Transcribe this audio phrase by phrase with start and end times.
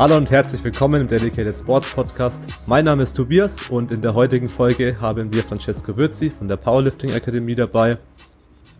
[0.00, 2.46] Hallo und herzlich willkommen im Dedicated Sports Podcast.
[2.66, 6.56] Mein Name ist Tobias und in der heutigen Folge haben wir Francesco Würzi von der
[6.56, 7.98] Powerlifting Akademie dabei.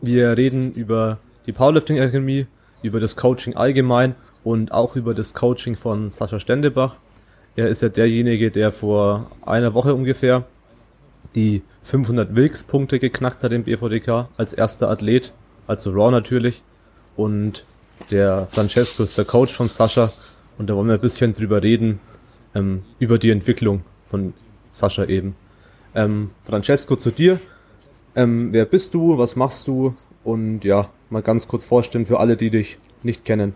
[0.01, 2.47] Wir reden über die Powerlifting Akademie,
[2.83, 4.15] über das Coaching allgemein
[4.45, 6.97] und auch über das Coaching von Sascha Stendebach.
[7.55, 10.47] Er ist ja derjenige, der vor einer Woche ungefähr
[11.35, 15.33] die 500 Wilks-Punkte geknackt hat im BVDK als erster Athlet,
[15.67, 16.63] also Raw natürlich.
[17.17, 17.65] Und
[18.11, 20.11] der Francesco ist der Coach von Sascha
[20.59, 22.01] und da wollen wir ein bisschen drüber reden,
[22.55, 24.35] ähm, über die Entwicklung von
[24.73, 25.37] Sascha eben.
[25.95, 27.41] Ähm, Francesco, zu dir.
[28.15, 29.19] Ähm, wer bist du?
[29.19, 29.95] Was machst du?
[30.25, 33.55] Und ja, mal ganz kurz vorstellen für alle, die dich nicht kennen.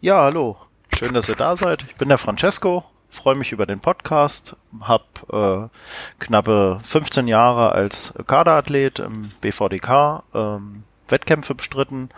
[0.00, 0.56] Ja, hallo.
[0.94, 1.84] Schön, dass ihr da seid.
[1.88, 8.14] Ich bin der Francesco, freue mich über den Podcast, habe äh, knappe 15 Jahre als
[8.26, 12.10] Kaderathlet im BVDK ähm, Wettkämpfe bestritten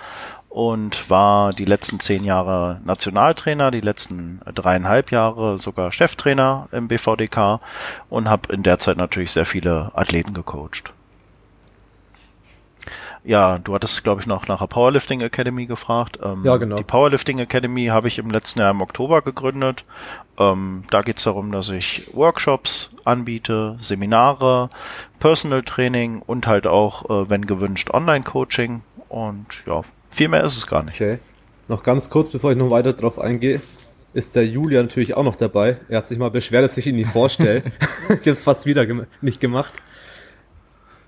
[0.48, 7.60] und war die letzten zehn Jahre Nationaltrainer, die letzten dreieinhalb Jahre sogar Cheftrainer im BVDK
[8.08, 10.94] und habe in der Zeit natürlich sehr viele Athleten gecoacht.
[13.28, 16.18] Ja, du hattest, glaube ich, noch nach der Powerlifting Academy gefragt.
[16.22, 16.76] Ähm, ja, genau.
[16.76, 19.84] Die Powerlifting Academy habe ich im letzten Jahr im Oktober gegründet.
[20.38, 24.70] Ähm, da geht es darum, dass ich Workshops anbiete, Seminare,
[25.20, 28.80] Personal Training und halt auch, äh, wenn gewünscht, Online-Coaching.
[29.10, 30.94] Und ja, viel mehr ist es gar nicht.
[30.94, 31.18] Okay.
[31.68, 33.60] Noch ganz kurz, bevor ich noch weiter drauf eingehe,
[34.14, 35.76] ist der Julia natürlich auch noch dabei.
[35.90, 37.62] Er hat sich mal beschwert, dass ich ihn nicht vorstelle.
[38.08, 39.74] ich habe es fast wieder gem nicht gemacht.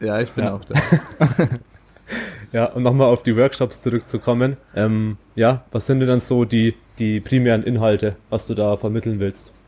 [0.01, 0.55] Ja, ich bin ja.
[0.55, 0.75] auch da.
[2.53, 4.57] ja, und nochmal auf die Workshops zurückzukommen.
[4.75, 9.21] Ähm, ja, was sind denn dann so die, die primären Inhalte, was du da vermitteln
[9.21, 9.67] willst?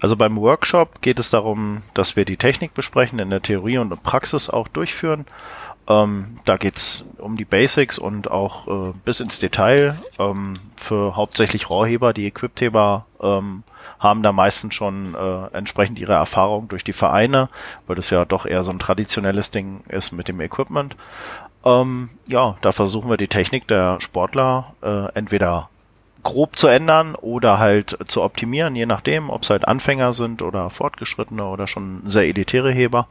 [0.00, 4.02] Also beim Workshop geht es darum, dass wir die Technik besprechen, in der Theorie und
[4.02, 5.26] Praxis auch durchführen
[5.88, 9.98] ähm, da geht's um die Basics und auch äh, bis ins Detail.
[10.18, 13.62] Ähm, für hauptsächlich Rohrheber, die Equiptheber ähm,
[13.98, 17.48] haben da meistens schon äh, entsprechend ihre Erfahrung durch die Vereine,
[17.86, 20.94] weil das ja doch eher so ein traditionelles Ding ist mit dem Equipment.
[21.64, 25.70] Ähm, ja, da versuchen wir die Technik der Sportler äh, entweder
[26.22, 30.68] grob zu ändern oder halt zu optimieren, je nachdem, ob es halt Anfänger sind oder
[30.68, 33.08] Fortgeschrittene oder schon sehr elitäre Heber.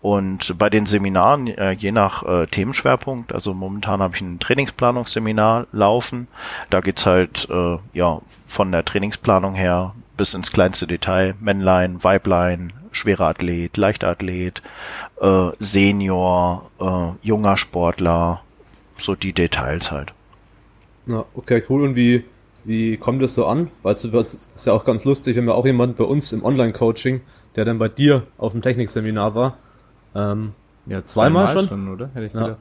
[0.00, 5.66] Und bei den Seminaren, äh, je nach äh, Themenschwerpunkt, also momentan habe ich ein Trainingsplanungsseminar
[5.72, 6.28] laufen.
[6.70, 11.34] Da geht's halt äh, ja von der Trainingsplanung her bis ins kleinste Detail.
[11.40, 14.62] Männlein, Weiblein, schwerer Athlet, Leichtathlet,
[15.20, 16.70] äh, Senior,
[17.22, 18.42] junger Sportler,
[18.96, 20.12] so die Details halt.
[21.06, 21.82] Ja, okay, cool.
[21.82, 22.24] Und wie,
[22.64, 23.70] wie kommt das so an?
[23.82, 24.04] Weil das
[24.34, 27.20] ist ja auch ganz lustig, wenn wir auch jemand bei uns im Online-Coaching,
[27.56, 29.56] der dann bei dir auf dem Technikseminar war,
[30.18, 30.52] ähm,
[30.86, 31.68] ja, zweimal, schon?
[31.68, 31.88] schon?
[31.92, 32.10] oder?
[32.14, 32.56] Hätte ich ja.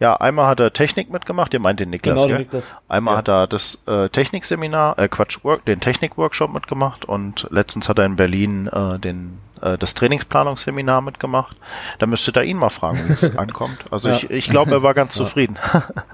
[0.00, 2.38] Ja, einmal hat er Technik mitgemacht, ihr meint den Niklas, genau, gell?
[2.38, 2.64] Niklas.
[2.88, 3.18] Einmal ja.
[3.18, 8.06] hat er das äh, Technikseminar, äh, Quatsch, Work, den Technikworkshop mitgemacht und letztens hat er
[8.06, 11.56] in Berlin äh, den äh, das Trainingsplanungsseminar mitgemacht.
[12.00, 13.84] Da müsstet ihr ihn mal fragen, wie es ankommt.
[13.90, 14.16] Also ja.
[14.16, 15.24] ich, ich glaube, er war ganz ja.
[15.24, 15.58] zufrieden.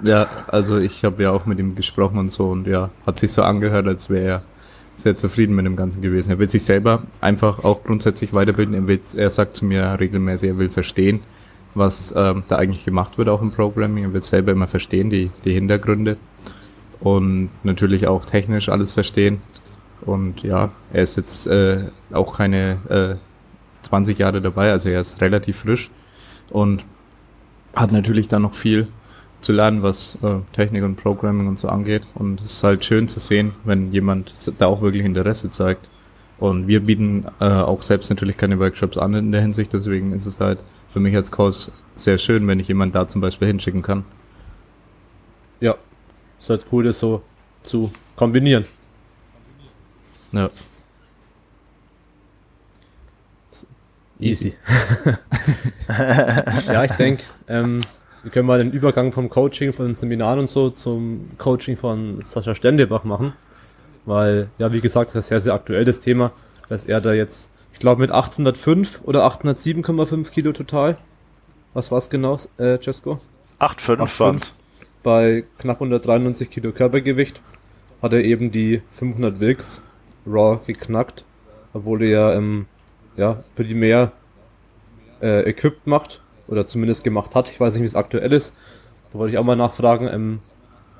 [0.03, 3.32] ja, also ich habe ja auch mit ihm gesprochen und so und ja, hat sich
[3.32, 4.43] so angehört, als wäre er
[5.03, 6.31] sehr zufrieden mit dem Ganzen gewesen.
[6.31, 8.75] Er will sich selber einfach auch grundsätzlich weiterbilden.
[8.75, 11.21] Er, will, er sagt zu mir regelmäßig, er will verstehen,
[11.75, 14.05] was ähm, da eigentlich gemacht wird, auch im Programming.
[14.05, 16.16] Er will selber immer verstehen, die, die Hintergründe
[17.00, 19.38] und natürlich auch technisch alles verstehen.
[20.03, 23.19] Und ja, er ist jetzt äh, auch keine
[23.82, 25.91] äh, 20 Jahre dabei, also er ist relativ frisch
[26.50, 26.84] und
[27.75, 28.88] hat natürlich dann noch viel
[29.41, 32.03] zu lernen, was äh, Technik und Programming und so angeht.
[32.15, 35.89] Und es ist halt schön zu sehen, wenn jemand da auch wirklich Interesse zeigt.
[36.39, 40.27] Und wir bieten äh, auch selbst natürlich keine Workshops an in der Hinsicht, deswegen ist
[40.27, 43.83] es halt für mich als Coach sehr schön, wenn ich jemanden da zum Beispiel hinschicken
[43.83, 44.05] kann.
[45.61, 45.77] Ja,
[46.41, 47.23] ist halt cool, das so
[47.62, 48.65] zu kombinieren.
[50.33, 50.50] Ja.
[54.19, 54.55] Easy.
[55.88, 57.81] ja, ich denke, ähm,
[58.22, 62.20] wir können mal den Übergang vom Coaching von den Seminaren und so zum Coaching von
[62.22, 63.32] Sascha Stendebach machen.
[64.05, 66.31] Weil, ja, wie gesagt, das ist ein sehr, sehr aktuelles Thema,
[66.69, 70.99] dass er da jetzt, ich glaube, mit 805 oder 807,5 Kilo total.
[71.75, 73.19] Was war's genau, äh, Cesco?
[73.58, 74.50] 8,5
[75.02, 77.40] Bei knapp 193 Kilo Körpergewicht
[78.02, 79.82] hat er eben die 500 Wilks
[80.26, 81.25] Raw geknackt,
[81.73, 82.66] obwohl er ja, ähm,
[83.16, 84.12] ja primär
[85.23, 86.20] äh, equipped macht
[86.50, 87.49] oder zumindest gemacht hat.
[87.50, 88.55] Ich weiß nicht, wie es aktuell ist.
[89.12, 90.41] Da wollte ich auch mal nachfragen, ähm,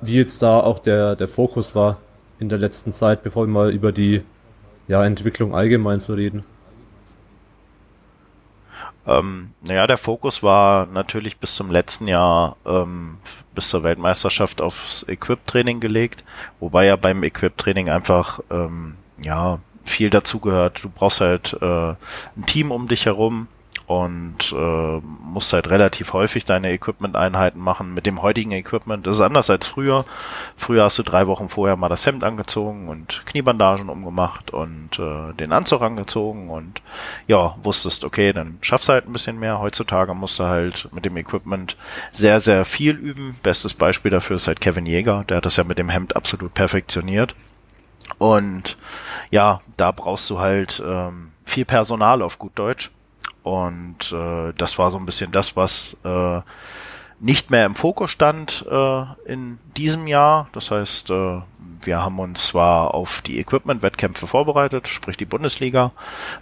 [0.01, 1.99] wie jetzt da auch der, der Fokus war
[2.39, 4.23] in der letzten Zeit, bevor wir mal über die
[4.89, 6.45] ja, Entwicklung allgemein zu reden.
[9.07, 13.17] Ähm, naja, der Fokus war natürlich bis zum letzten Jahr, ähm,
[13.55, 16.25] bis zur Weltmeisterschaft aufs Equip-Training gelegt,
[16.61, 20.85] wobei ja beim Equip-Training einfach, ähm, ja, viel dazugehört.
[20.85, 23.49] Du brauchst halt äh, ein Team um dich herum,
[23.91, 29.09] und äh, musst halt relativ häufig deine Equipment-Einheiten machen mit dem heutigen Equipment.
[29.09, 30.05] Ist anders als früher.
[30.55, 35.33] Früher hast du drei Wochen vorher mal das Hemd angezogen und Kniebandagen umgemacht und äh,
[35.33, 36.83] den Anzug angezogen und
[37.27, 39.59] ja, wusstest, okay, dann schaffst du halt ein bisschen mehr.
[39.59, 41.77] Heutzutage musst du halt mit dem Equipment
[42.13, 43.37] sehr, sehr viel üben.
[43.43, 46.55] Bestes Beispiel dafür ist halt Kevin Jäger, der hat das ja mit dem Hemd absolut
[46.55, 47.35] perfektioniert.
[48.19, 48.77] Und
[49.33, 52.93] ja, da brauchst du halt ähm, viel Personal auf gut Deutsch
[53.43, 56.41] und äh, das war so ein bisschen das, was äh,
[57.21, 60.49] nicht mehr im Fokus stand äh, in diesem Jahr.
[60.53, 61.41] Das heißt, äh,
[61.83, 65.93] wir haben uns zwar auf die Equipment-Wettkämpfe vorbereitet, sprich die Bundesliga.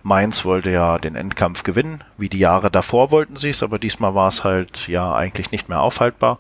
[0.03, 4.15] Mainz wollte ja den Endkampf gewinnen, wie die Jahre davor wollten sie es, aber diesmal
[4.15, 6.39] war es halt ja eigentlich nicht mehr aufhaltbar.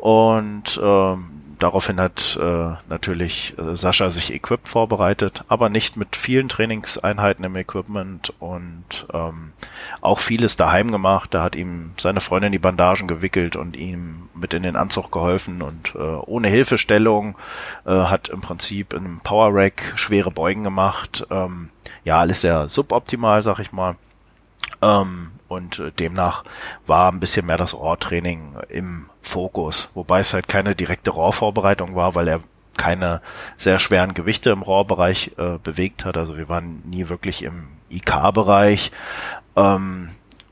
[0.00, 6.48] Und ähm, daraufhin hat äh, natürlich äh, Sascha sich Equip vorbereitet, aber nicht mit vielen
[6.48, 9.52] Trainingseinheiten im Equipment und ähm,
[10.00, 11.32] auch vieles daheim gemacht.
[11.34, 15.62] Da hat ihm seine Freundin die Bandagen gewickelt und ihm mit in den Anzug geholfen
[15.62, 17.36] und äh, ohne Hilfestellung
[17.86, 21.26] äh, hat im Prinzip in einem Power Rack schwere Beugen gemacht.
[21.30, 21.70] Ähm,
[22.04, 23.96] ja, alles sehr suboptimal, sag ich mal.
[24.82, 26.44] Ähm, und äh, demnach
[26.86, 32.14] war ein bisschen mehr das Rohrtraining im Fokus, wobei es halt keine direkte Rohrvorbereitung war,
[32.14, 32.40] weil er
[32.76, 33.20] keine
[33.56, 36.16] sehr schweren Gewichte im Rohrbereich äh, bewegt hat.
[36.16, 38.90] Also wir waren nie wirklich im IK-Bereich,
[39.56, 40.08] ähm,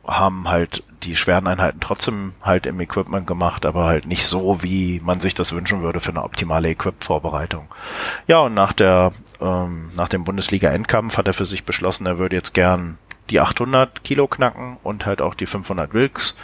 [0.06, 5.00] haben halt die schweren Einheiten trotzdem halt im Equipment gemacht, aber halt nicht so, wie
[5.02, 7.68] man sich das wünschen würde für eine optimale Equip-Vorbereitung.
[8.26, 12.36] Ja, und nach der, ähm, nach dem Bundesliga-Endkampf hat er für sich beschlossen, er würde
[12.36, 12.98] jetzt gern
[13.30, 16.34] die 800 Kilo knacken und halt auch die 500 Wilks,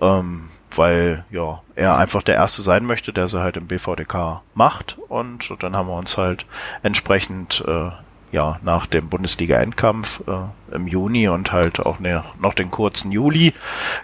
[0.00, 0.48] ähm,
[0.78, 4.98] weil ja er einfach der Erste sein möchte, der sie halt im BVDK macht.
[5.08, 6.46] Und dann haben wir uns halt
[6.82, 7.90] entsprechend äh,
[8.30, 13.52] ja nach dem Bundesliga-Endkampf äh, im Juni und halt auch ne, noch den kurzen Juli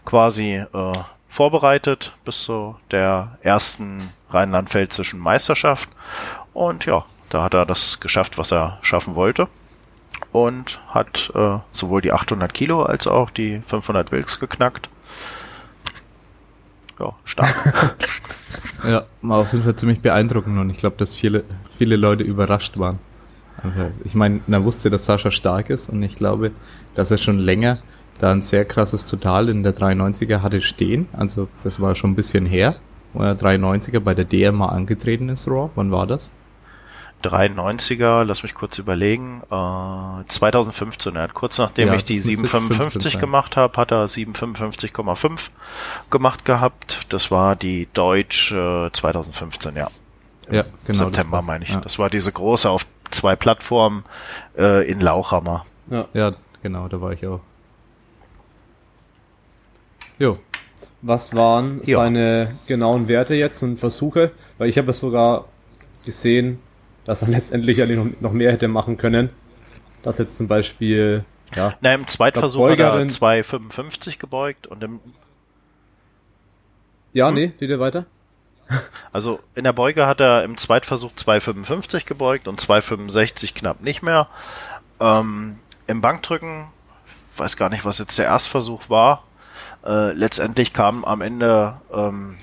[0.04, 0.92] quasi äh,
[1.28, 3.98] vorbereitet bis zu der ersten
[4.30, 5.90] rheinland-pfälzischen Meisterschaft.
[6.52, 9.48] Und ja, da hat er das geschafft, was er schaffen wollte.
[10.32, 14.88] Und hat äh, sowohl die 800 Kilo als auch die 500 Wilks geknackt.
[16.98, 17.54] Ja, stark.
[18.84, 21.44] ja, war auf jeden Fall ziemlich beeindruckend und ich glaube, dass viele,
[21.76, 22.98] viele Leute überrascht waren.
[23.62, 26.52] Also, ich meine, man wusste, dass Sascha stark ist und ich glaube,
[26.94, 27.78] dass er schon länger
[28.18, 31.08] da ein sehr krasses Total in der 390er hatte stehen.
[31.12, 32.76] Also das war schon ein bisschen her,
[33.12, 35.70] wo er 390er bei der DMA angetreten ist, Raw.
[35.74, 36.37] Wann war das?
[37.22, 41.16] 93er, lass mich kurz überlegen, äh, 2015.
[41.16, 45.50] Er hat kurz nachdem ja, ich die 755 gemacht habe, hat er 755,5
[46.10, 47.06] gemacht gehabt.
[47.08, 49.88] Das war die Deutsch äh, 2015, ja.
[50.50, 51.04] Ja, genau.
[51.04, 51.70] September meine ich.
[51.70, 51.80] Ja.
[51.80, 54.04] Das war diese große auf zwei Plattformen
[54.56, 55.64] äh, in Lauchhammer.
[55.90, 56.06] Ja.
[56.14, 56.32] ja,
[56.62, 57.40] genau, da war ich auch.
[60.18, 60.38] Jo.
[61.00, 61.98] Was waren jo.
[61.98, 64.32] seine genauen Werte jetzt und Versuche?
[64.58, 65.44] Weil ich habe es sogar
[66.04, 66.58] gesehen,
[67.08, 67.78] dass er letztendlich
[68.20, 69.30] noch mehr hätte machen können.
[70.02, 71.24] Das jetzt zum Beispiel,
[71.56, 71.74] ja.
[71.80, 75.00] Na, im Zweitversuch hat er 2,55 gebeugt und im.
[77.14, 77.34] Ja, hm?
[77.34, 78.04] nee, geht weiter?
[79.10, 84.28] Also in der Beuge hat er im Zweitversuch 2,55 gebeugt und 2,65 knapp nicht mehr.
[85.00, 85.56] Ähm,
[85.86, 86.66] Im Bankdrücken,
[87.38, 89.24] weiß gar nicht, was jetzt der Erstversuch war.
[89.86, 92.36] Äh, letztendlich kam am Ende ähm,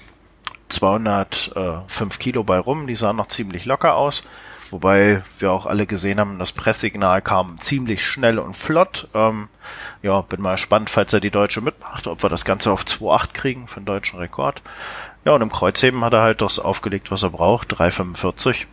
[0.70, 4.24] 205 Kilo bei rum, die sahen noch ziemlich locker aus.
[4.76, 9.08] Wobei wir auch alle gesehen haben, das Presssignal kam ziemlich schnell und flott.
[9.14, 9.48] Ähm,
[10.02, 13.32] ja, bin mal gespannt, falls er die Deutsche mitmacht, ob wir das Ganze auf 2,8
[13.32, 14.62] kriegen für den deutschen Rekord.
[15.24, 18.66] Ja, und im Kreuzheben hat er halt das aufgelegt, was er braucht, 3,45.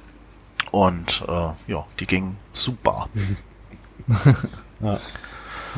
[0.73, 3.09] Und äh, ja, die ging super.
[4.81, 4.99] ja.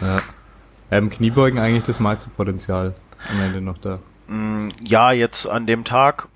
[0.01, 0.17] ja.
[0.91, 2.95] Im Kniebeugen eigentlich das meiste Potenzial
[3.31, 3.99] am Ende noch da.
[4.27, 6.29] Mm, ja, jetzt an dem Tag,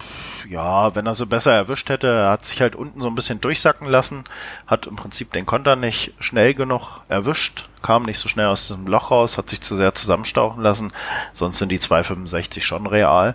[0.48, 3.40] ja, wenn er so besser erwischt hätte, er hat sich halt unten so ein bisschen
[3.40, 4.24] durchsacken lassen,
[4.66, 8.86] hat im Prinzip den Konter nicht schnell genug erwischt, kam nicht so schnell aus dem
[8.86, 10.92] Loch raus, hat sich zu sehr zusammenstauchen lassen,
[11.32, 13.34] sonst sind die 265 schon real.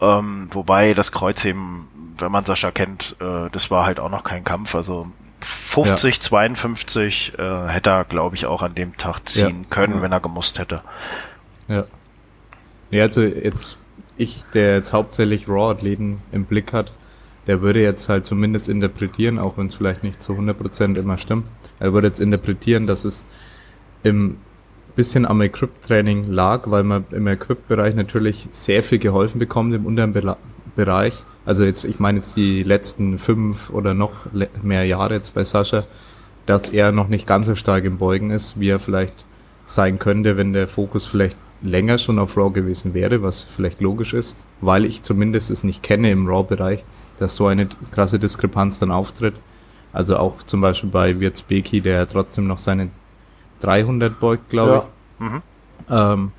[0.00, 4.44] Ähm, wobei das Kreuzheben, wenn man Sascha kennt, äh, das war halt auch noch kein
[4.44, 5.08] Kampf, also
[5.40, 6.20] 50, ja.
[6.20, 9.66] 52 äh, hätte er, glaube ich, auch an dem Tag ziehen ja.
[9.68, 10.82] können, wenn er gemusst hätte.
[11.68, 11.84] Ja.
[12.90, 13.79] Ja, also jetzt
[14.20, 16.92] ich, der jetzt hauptsächlich Raw-Athleten im Blick hat,
[17.46, 21.44] der würde jetzt halt zumindest interpretieren, auch wenn es vielleicht nicht zu 100% immer stimmt,
[21.78, 23.36] er würde jetzt interpretieren, dass es
[24.02, 24.36] im
[24.94, 30.12] bisschen am Equip-Training lag, weil man im Equip-Bereich natürlich sehr viel geholfen bekommt im unteren
[30.12, 30.36] Be
[30.76, 31.24] Bereich.
[31.44, 34.26] Also jetzt, ich meine jetzt die letzten fünf oder noch
[34.62, 35.84] mehr Jahre jetzt bei Sascha,
[36.46, 39.24] dass er noch nicht ganz so stark im Beugen ist, wie er vielleicht
[39.66, 44.14] sein könnte, wenn der Fokus vielleicht länger schon auf Raw gewesen wäre, was vielleicht logisch
[44.14, 46.84] ist, weil ich zumindest es nicht kenne im Raw-Bereich,
[47.18, 49.34] dass so eine krasse Diskrepanz dann auftritt.
[49.92, 52.90] Also auch zum Beispiel bei Wirtsbeki, der trotzdem noch seine
[53.60, 54.86] 300 beugt, glaube ja.
[55.18, 55.32] ich.
[55.32, 55.42] Mhm.
[55.90, 56.32] Ähm,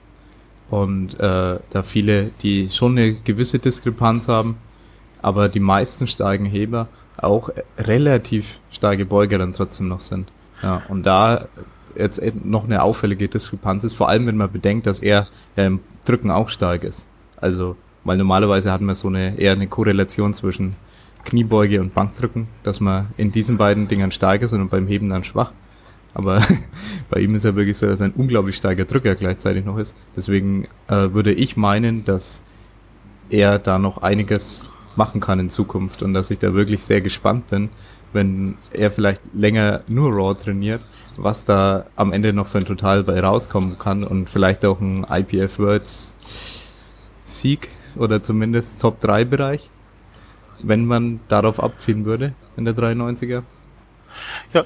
[0.70, 4.58] und äh, da viele, die schon eine gewisse Diskrepanz haben,
[5.22, 6.88] aber die meisten starken Heber
[7.18, 10.32] auch relativ starke Beuger dann trotzdem noch sind.
[10.63, 11.48] Ja, und da
[11.98, 15.79] jetzt noch eine auffällige Diskrepanz ist, vor allem wenn man bedenkt, dass er ja im
[16.05, 17.05] Drücken auch stark ist.
[17.38, 20.75] Also, weil normalerweise hat man so eine eher eine Korrelation zwischen
[21.25, 25.24] Kniebeuge und Bankdrücken, dass man in diesen beiden Dingern stark ist und beim Heben dann
[25.24, 25.51] schwach.
[26.13, 26.41] Aber
[27.10, 29.95] bei ihm ist ja wirklich so, dass er ein unglaublich starker Drücker gleichzeitig noch ist.
[30.15, 32.41] Deswegen äh, würde ich meinen, dass
[33.29, 37.50] er da noch einiges machen kann in Zukunft und dass ich da wirklich sehr gespannt
[37.50, 37.69] bin,
[38.13, 40.81] wenn er vielleicht länger nur Raw trainiert,
[41.18, 45.06] was da am Ende noch für ein Total bei rauskommen kann und vielleicht auch ein
[45.10, 46.13] IPF Worlds
[47.25, 49.70] Sieg oder zumindest Top 3 Bereich,
[50.62, 53.44] wenn man darauf abziehen würde in der 93er.
[54.53, 54.65] Ja,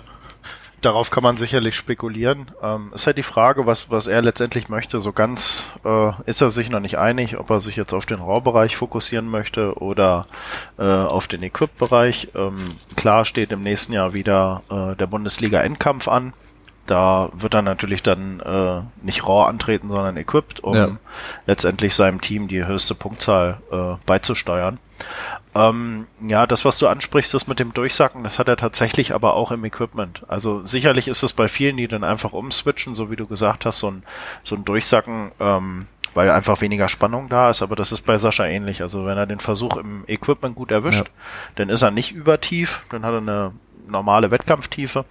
[0.86, 2.52] darauf kann man sicherlich spekulieren.
[2.62, 5.00] Ähm, ist halt die Frage, was, was er letztendlich möchte.
[5.00, 8.20] So ganz äh, ist er sich noch nicht einig, ob er sich jetzt auf den
[8.20, 10.28] RAW-Bereich fokussieren möchte oder
[10.78, 12.30] äh, auf den Equip-Bereich.
[12.36, 16.34] Ähm, klar steht im nächsten Jahr wieder äh, der Bundesliga-Endkampf an.
[16.86, 20.90] Da wird er natürlich dann äh, nicht RAW antreten, sondern equipped, um ja.
[21.48, 24.78] letztendlich seinem Team die höchste Punktzahl äh, beizusteuern.
[25.56, 29.36] Ähm, ja, das, was du ansprichst, das mit dem Durchsacken, das hat er tatsächlich aber
[29.36, 30.24] auch im Equipment.
[30.28, 33.80] Also sicherlich ist es bei vielen, die dann einfach umswitchen, so wie du gesagt hast,
[33.80, 34.04] so ein,
[34.44, 38.46] so ein Durchsacken, ähm, weil einfach weniger Spannung da ist, aber das ist bei Sascha
[38.46, 38.82] ähnlich.
[38.82, 41.14] Also wenn er den Versuch im Equipment gut erwischt, ja.
[41.56, 43.52] dann ist er nicht übertief, dann hat er eine
[43.88, 45.06] normale Wettkampftiefe.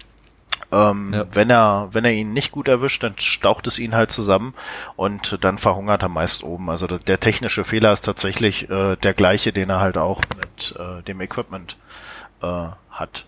[0.75, 1.27] Ähm, ja.
[1.31, 4.55] Wenn er, wenn er ihn nicht gut erwischt, dann staucht es ihn halt zusammen
[4.97, 6.69] und dann verhungert er meist oben.
[6.69, 11.03] Also der technische Fehler ist tatsächlich äh, der gleiche, den er halt auch mit äh,
[11.03, 11.77] dem Equipment
[12.43, 13.27] äh, hat.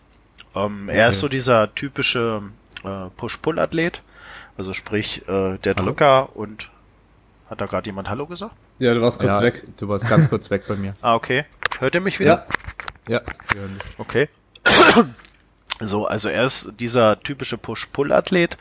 [0.55, 0.99] Ähm, okay.
[0.99, 2.43] Er ist so dieser typische
[2.85, 4.03] äh, Push-Pull-Athlet,
[4.59, 5.87] also sprich äh, der Hallo?
[5.87, 6.71] Drücker und
[7.49, 8.55] hat da gerade jemand Hallo gesagt?
[8.79, 9.62] Ja, du warst kurz ja, weg.
[9.76, 10.97] Du warst ganz kurz weg bei mir.
[11.00, 11.45] Ah, okay.
[11.79, 12.47] Hört ihr mich wieder?
[13.09, 13.21] Ja.
[13.21, 13.21] Ja.
[13.99, 14.29] Okay.
[15.80, 18.56] So, also er ist dieser typische Push-Pull-Athlet.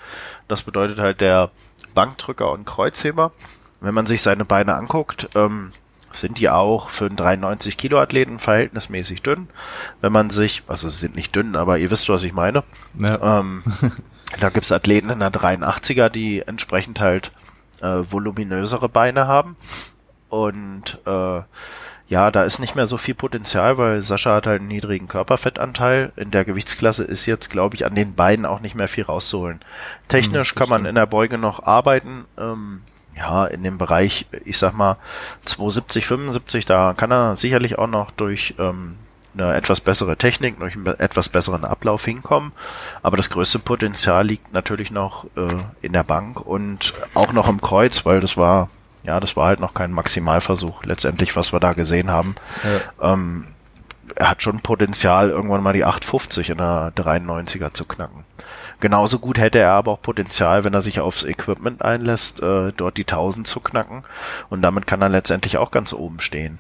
[0.48, 1.52] Das bedeutet halt der
[1.94, 3.32] Bankdrücker und Kreuzheber.
[3.80, 5.70] Wenn man sich seine Beine anguckt, ähm,
[6.12, 9.48] sind die auch für einen 93 Kilo Athleten verhältnismäßig dünn.
[10.02, 12.64] Wenn man sich, also sie sind nicht dünn, aber ihr wisst, was ich meine.
[13.00, 13.40] Ja.
[13.40, 13.64] Ähm,
[14.40, 17.32] da gibt's Athleten in der 83er, die entsprechend halt
[17.82, 19.56] äh, voluminösere Beine haben.
[20.30, 21.42] Und äh,
[22.08, 26.12] ja, da ist nicht mehr so viel Potenzial, weil Sascha hat halt einen niedrigen Körperfettanteil.
[26.16, 29.60] In der Gewichtsklasse ist jetzt, glaube ich, an den beiden auch nicht mehr viel rauszuholen.
[30.08, 32.26] Technisch hm, kann man in der Beuge noch arbeiten.
[32.38, 32.82] Ähm,
[33.18, 34.98] ja, in dem Bereich, ich sag mal,
[35.46, 38.98] 270, 75, da kann er sicherlich auch noch durch ähm,
[39.34, 42.52] eine etwas bessere Technik, durch einen etwas besseren Ablauf hinkommen.
[43.02, 47.62] Aber das größte Potenzial liegt natürlich noch äh, in der Bank und auch noch im
[47.62, 48.70] Kreuz, weil das war
[49.06, 52.36] ja, das war halt noch kein Maximalversuch, letztendlich, was wir da gesehen haben.
[52.64, 53.14] Ja.
[53.14, 53.48] Ähm,
[54.16, 58.24] er hat schon Potenzial, irgendwann mal die 850 in der 93er zu knacken.
[58.80, 62.98] Genauso gut hätte er aber auch Potenzial, wenn er sich aufs Equipment einlässt, äh, dort
[62.98, 64.04] die 1000 zu knacken.
[64.50, 66.60] Und damit kann er letztendlich auch ganz oben stehen.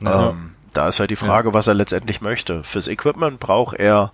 [0.00, 0.30] Ja.
[0.30, 1.54] Ähm, da ist halt die Frage, ja.
[1.54, 2.62] was er letztendlich möchte.
[2.62, 4.12] Fürs Equipment braucht er,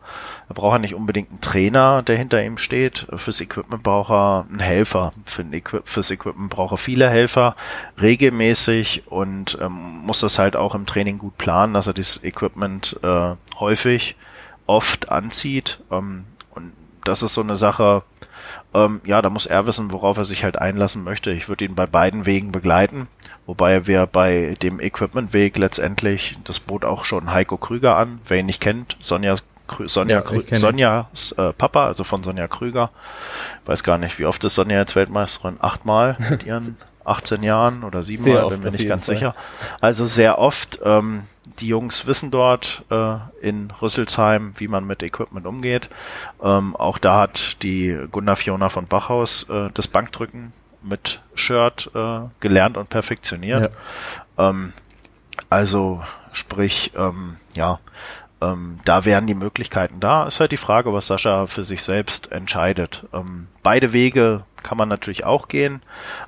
[0.49, 3.07] er braucht er nicht unbedingt einen Trainer, der hinter ihm steht.
[3.15, 5.13] Fürs Equipment braucht er einen Helfer.
[5.25, 7.57] Für Equi fürs Equipment braucht er viele Helfer,
[8.01, 12.99] regelmäßig und ähm, muss das halt auch im Training gut planen, dass er das Equipment
[13.03, 14.17] äh, häufig,
[14.67, 15.81] oft anzieht.
[15.91, 16.73] Ähm, und
[17.05, 18.03] das ist so eine Sache,
[18.75, 21.31] ähm, ja, da muss er wissen, worauf er sich halt einlassen möchte.
[21.31, 23.09] Ich würde ihn bei beiden Wegen begleiten.
[23.47, 28.47] Wobei wir bei dem Equipment-Weg letztendlich, das bot auch schon Heiko Krüger an, wer ihn
[28.47, 29.37] nicht kennt, Sonja
[29.87, 32.91] Sonja, ja, Sonjas äh, Papa, also von Sonja Krüger.
[33.65, 35.57] Weiß gar nicht, wie oft ist Sonja jetzt Weltmeisterin?
[35.61, 39.17] Achtmal mit ihren 18 Jahren oder siebenmal, bin mir nicht ganz Fall.
[39.17, 39.35] sicher.
[39.81, 40.81] Also sehr oft.
[40.85, 41.25] Ähm,
[41.61, 45.89] die Jungs wissen dort äh, in Rüsselsheim, wie man mit Equipment umgeht.
[46.43, 50.53] Ähm, auch da hat die Gunnar Fiona von Bachhaus äh, das Bankdrücken
[50.85, 53.73] mit Shirt äh, gelernt und perfektioniert.
[54.39, 54.51] Ja.
[54.51, 54.73] Ähm,
[55.51, 57.81] also sprich, ähm, ja,
[58.43, 60.27] Ähm, da wären die Möglichkeiten da.
[60.27, 63.07] Ist halt die Frage, was Sascha für sich selbst entscheidet.
[63.13, 65.81] Ähm, beide Wege kann man natürlich auch gehen.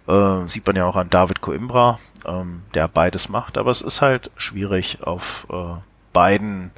[0.06, 3.58] Äh, sieht man ja auch an David Coimbra, ähm, der beides macht.
[3.58, 5.76] Aber es ist halt schwierig auf äh,
[6.12, 6.70] beiden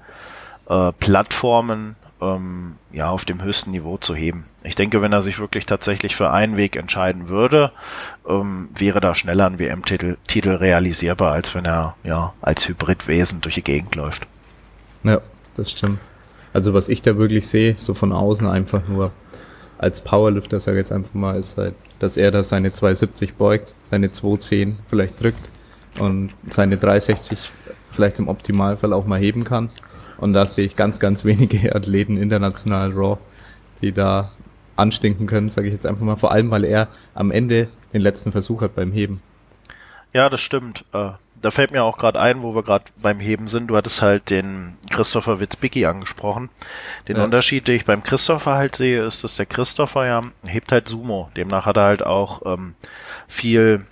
[0.68, 4.44] äh, Plattformen ähm, ja auf dem höchsten Niveau zu heben.
[4.64, 7.72] Ich denke, wenn er sich wirklich tatsächlich für einen Weg entscheiden würde,
[8.28, 13.54] ähm, wäre da schneller ein WM-Titel Titel realisierbar, als wenn er ja als Hybridwesen durch
[13.54, 14.26] die Gegend läuft.
[15.04, 15.20] Ja,
[15.56, 15.98] das stimmt.
[16.52, 19.12] Also was ich da wirklich sehe, so von außen einfach nur
[19.76, 23.74] als Powerlifter, sage ich jetzt einfach mal, ist halt, dass er da seine 270 beugt,
[23.90, 25.38] seine 210 vielleicht drückt
[25.98, 27.38] und seine 360
[27.92, 29.70] vielleicht im Optimalfall auch mal heben kann.
[30.18, 33.18] Und da sehe ich ganz, ganz wenige Athleten international Raw,
[33.80, 34.32] die da
[34.76, 36.16] anstinken können, sage ich jetzt einfach mal.
[36.16, 39.22] Vor allem, weil er am Ende den letzten Versuch hat beim Heben.
[40.12, 40.84] Ja, das stimmt.
[40.92, 41.10] Äh,
[41.40, 43.68] da fällt mir auch gerade ein, wo wir gerade beim Heben sind.
[43.68, 46.50] Du hattest halt den Christopher Witzbicki angesprochen.
[47.06, 47.24] Den ja.
[47.24, 51.30] Unterschied, den ich beim Christopher halt sehe, ist, dass der Christopher ja hebt halt Sumo.
[51.36, 52.74] Demnach hat er halt auch ähm,
[53.28, 53.86] viel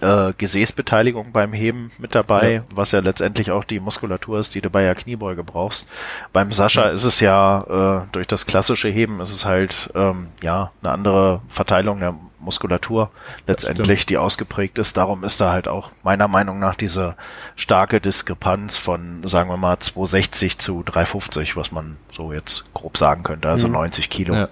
[0.00, 2.64] äh, Gesäßbeteiligung beim Heben mit dabei, ja.
[2.74, 5.88] was ja letztendlich auch die Muskulatur ist, die du bei der Kniebeuge brauchst.
[6.32, 6.90] Beim Sascha ja.
[6.90, 11.42] ist es ja äh, durch das klassische Heben ist es halt ähm, ja eine andere
[11.48, 13.10] Verteilung der Muskulatur
[13.46, 14.96] letztendlich, die ausgeprägt ist.
[14.96, 17.16] Darum ist da halt auch meiner Meinung nach diese
[17.56, 23.22] starke Diskrepanz von, sagen wir mal, 260 zu 350, was man so jetzt grob sagen
[23.22, 23.74] könnte, also mhm.
[23.74, 24.34] 90 Kilo.
[24.34, 24.48] Ja.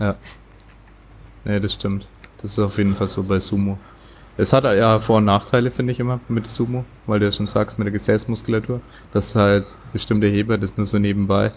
[0.00, 0.14] ja.
[1.44, 2.06] Nee, das stimmt.
[2.42, 3.78] Das ist auf jeden Fall so bei Sumo.
[4.40, 7.44] Es hat ja Vor- und Nachteile, finde ich immer, mit Sumo, weil du ja schon
[7.44, 8.80] sagst, mit der Gesäßmuskulatur,
[9.12, 11.52] dass halt bestimmte Heber, das nur so nebenbei,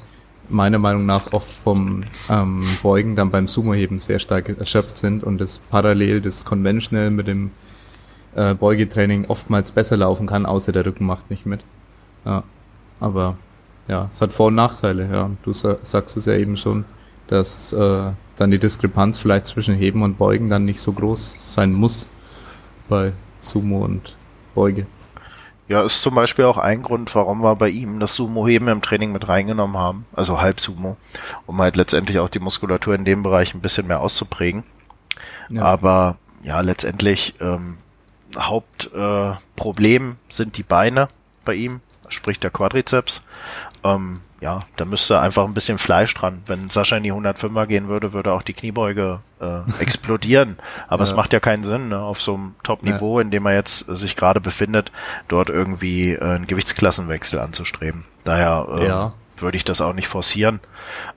[0.50, 5.38] meiner Meinung nach oft vom ähm, Beugen dann beim Sumo-Heben sehr stark erschöpft sind und
[5.38, 7.52] das parallel, das Conventional mit dem
[8.36, 11.62] äh, Beugetraining oftmals besser laufen kann, außer der Rücken macht nicht mit.
[12.26, 12.44] Ja,
[13.00, 13.38] aber
[13.88, 15.30] ja, es hat Vor- und Nachteile, ja.
[15.44, 16.84] Du sagst es ja eben schon,
[17.28, 21.72] dass äh, dann die Diskrepanz vielleicht zwischen Heben und Beugen dann nicht so groß sein
[21.72, 22.20] muss
[22.90, 24.16] bei Sumo und
[24.56, 24.86] Beuge.
[25.68, 29.12] Ja, ist zum Beispiel auch ein Grund, warum wir bei ihm das Sumo-Heben im Training
[29.12, 30.98] mit reingenommen haben, also Halb-Sumo,
[31.46, 34.64] um halt letztendlich auch die Muskulatur in dem Bereich ein bisschen mehr auszuprägen.
[35.50, 35.64] Ja.
[35.64, 37.78] Aber ja, letztendlich ähm,
[38.38, 41.08] Hauptproblem äh, sind die Beine
[41.46, 43.22] bei ihm, sprich der Quadrizeps.
[43.84, 46.42] Ähm, ja, da müsste einfach ein bisschen Fleisch dran.
[46.46, 50.58] Wenn Sascha in die 105er gehen würde, würde auch die Kniebeuge äh, explodieren.
[50.88, 51.10] Aber ja.
[51.10, 53.24] es macht ja keinen Sinn, ne, auf so einem Top-Niveau, ja.
[53.24, 54.92] in dem er jetzt sich gerade befindet,
[55.28, 58.06] dort irgendwie äh, einen Gewichtsklassenwechsel anzustreben.
[58.24, 60.60] Daher äh, ja würde ich das auch nicht forcieren.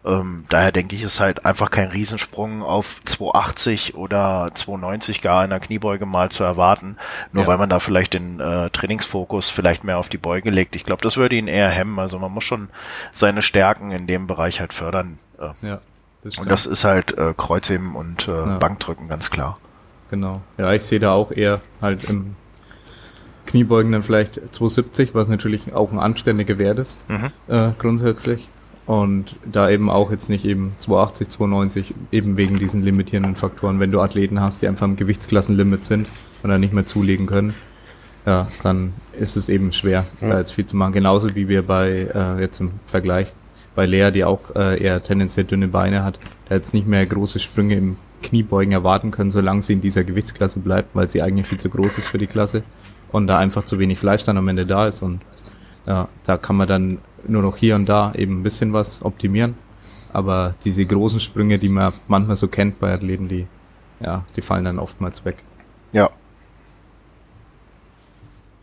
[0.05, 5.51] Ähm, daher denke ich, ist halt einfach kein Riesensprung auf 280 oder 290 gar in
[5.51, 6.97] der Kniebeuge mal zu erwarten,
[7.33, 7.49] nur ja.
[7.49, 10.77] weil man da vielleicht den äh, Trainingsfokus vielleicht mehr auf die Beuge legt.
[10.77, 11.99] Ich glaube, das würde ihn eher hemmen.
[11.99, 12.69] Also man muss schon
[13.11, 15.19] seine Stärken in dem Bereich halt fördern.
[15.39, 15.67] Äh.
[15.67, 15.81] Ja,
[16.23, 18.59] das und das ist halt äh, Kreuzheben und äh, ja.
[18.59, 19.59] Bankdrücken, ganz klar.
[20.11, 20.43] Genau.
[20.59, 22.37] Ja, ich sehe da auch eher halt im
[23.47, 27.31] Kniebeugen dann vielleicht 270, was natürlich auch ein anständiger Wert ist, mhm.
[27.49, 28.49] äh, grundsätzlich.
[28.87, 33.81] Und da eben auch jetzt nicht eben 280, 290, eben wegen diesen limitierenden Faktoren.
[33.81, 36.07] Wenn du Athleten hast, die einfach im Gewichtsklassenlimit sind
[36.43, 37.55] und dann nicht mehr zulegen können,
[38.25, 40.31] ja, dann ist es eben schwer, mhm.
[40.31, 40.93] da jetzt viel zu machen.
[40.93, 43.29] Genauso wie wir bei, äh, jetzt im Vergleich,
[43.75, 47.39] bei Lea, die auch äh, eher tendenziell dünne Beine hat, da jetzt nicht mehr große
[47.41, 51.59] Sprünge im Kniebeugen erwarten können, solange sie in dieser Gewichtsklasse bleibt, weil sie eigentlich viel
[51.59, 52.63] zu groß ist für die Klasse
[53.13, 55.21] und da einfach zu wenig Fleisch dann am Ende da ist und
[55.87, 59.55] ja, da kann man dann nur noch hier und da eben ein bisschen was optimieren.
[60.13, 63.47] Aber diese großen Sprünge, die man manchmal so kennt bei Athleten, die,
[64.01, 65.37] ja, die fallen dann oftmals weg.
[65.93, 66.11] Ja.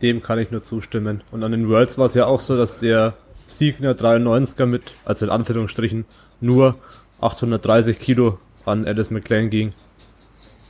[0.02, 1.22] Dem kann ich nur zustimmen.
[1.30, 3.14] Und an den Worlds war es ja auch so, dass der
[3.46, 6.04] Siegner 93er mit, also in Anführungsstrichen,
[6.40, 6.74] nur
[7.20, 9.72] 830 Kilo an Alice McLean ging.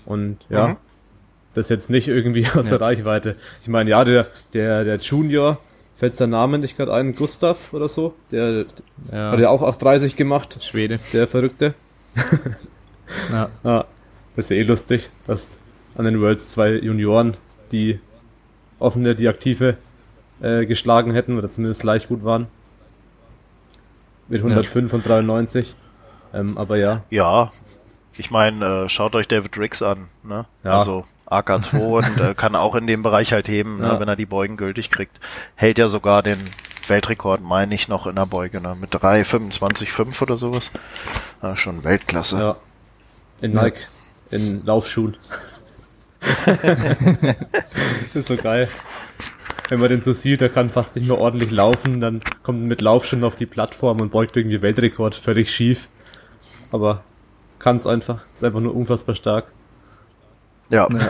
[0.07, 0.77] Und ja, mhm
[1.55, 2.77] das jetzt nicht irgendwie aus ja.
[2.77, 3.37] der Reichweite.
[3.63, 5.59] Ich meine, ja, der, der, der Junior,
[5.97, 8.67] fällt sein Name nicht gerade ein, Gustav oder so, der
[9.11, 9.31] ja.
[9.31, 10.59] hat ja auch 830 gemacht.
[10.63, 10.99] Schwede.
[11.13, 11.75] Der Verrückte.
[13.31, 13.49] ja.
[13.65, 13.85] ja.
[14.37, 15.59] Das ist ja eh lustig, dass
[15.95, 17.37] an den Worlds zwei Junioren,
[17.71, 18.01] die
[18.81, 19.77] offene, die aktive
[20.43, 22.49] äh, geschlagen hätten oder zumindest gleich gut waren.
[24.29, 24.97] Mit 105 ja.
[24.97, 25.77] und 93.
[26.33, 27.05] Ähm, aber ja.
[27.11, 27.51] Ja,
[28.17, 30.09] ich meine, äh, schaut euch David Riggs an.
[30.25, 30.47] Ne?
[30.65, 30.79] Ja.
[30.79, 33.93] Also AK2 und äh, kann auch in dem Bereich halt heben, ne, ja.
[33.95, 35.19] ne, wenn er die Beugen gültig kriegt.
[35.55, 36.39] Hält ja sogar den
[36.89, 38.77] Weltrekord, meine ich, noch in der Beuge, ne?
[38.81, 40.71] mit 3,25,5 oder sowas.
[41.43, 42.39] Ja, schon Weltklasse.
[42.39, 42.57] Ja.
[43.41, 43.81] In Nike,
[44.31, 45.17] in Laufschuhen.
[46.47, 48.69] das ist so geil.
[49.69, 52.81] wenn man den so sieht, der kann fast nicht mehr ordentlich laufen, dann kommt mit
[52.81, 55.89] Lauf schon auf die Plattform und beugt irgendwie Weltrekord völlig schief.
[56.71, 57.05] Aber
[57.59, 59.53] kann es einfach, ist einfach nur unfassbar stark.
[60.75, 60.89] Ja.
[60.93, 61.09] ja.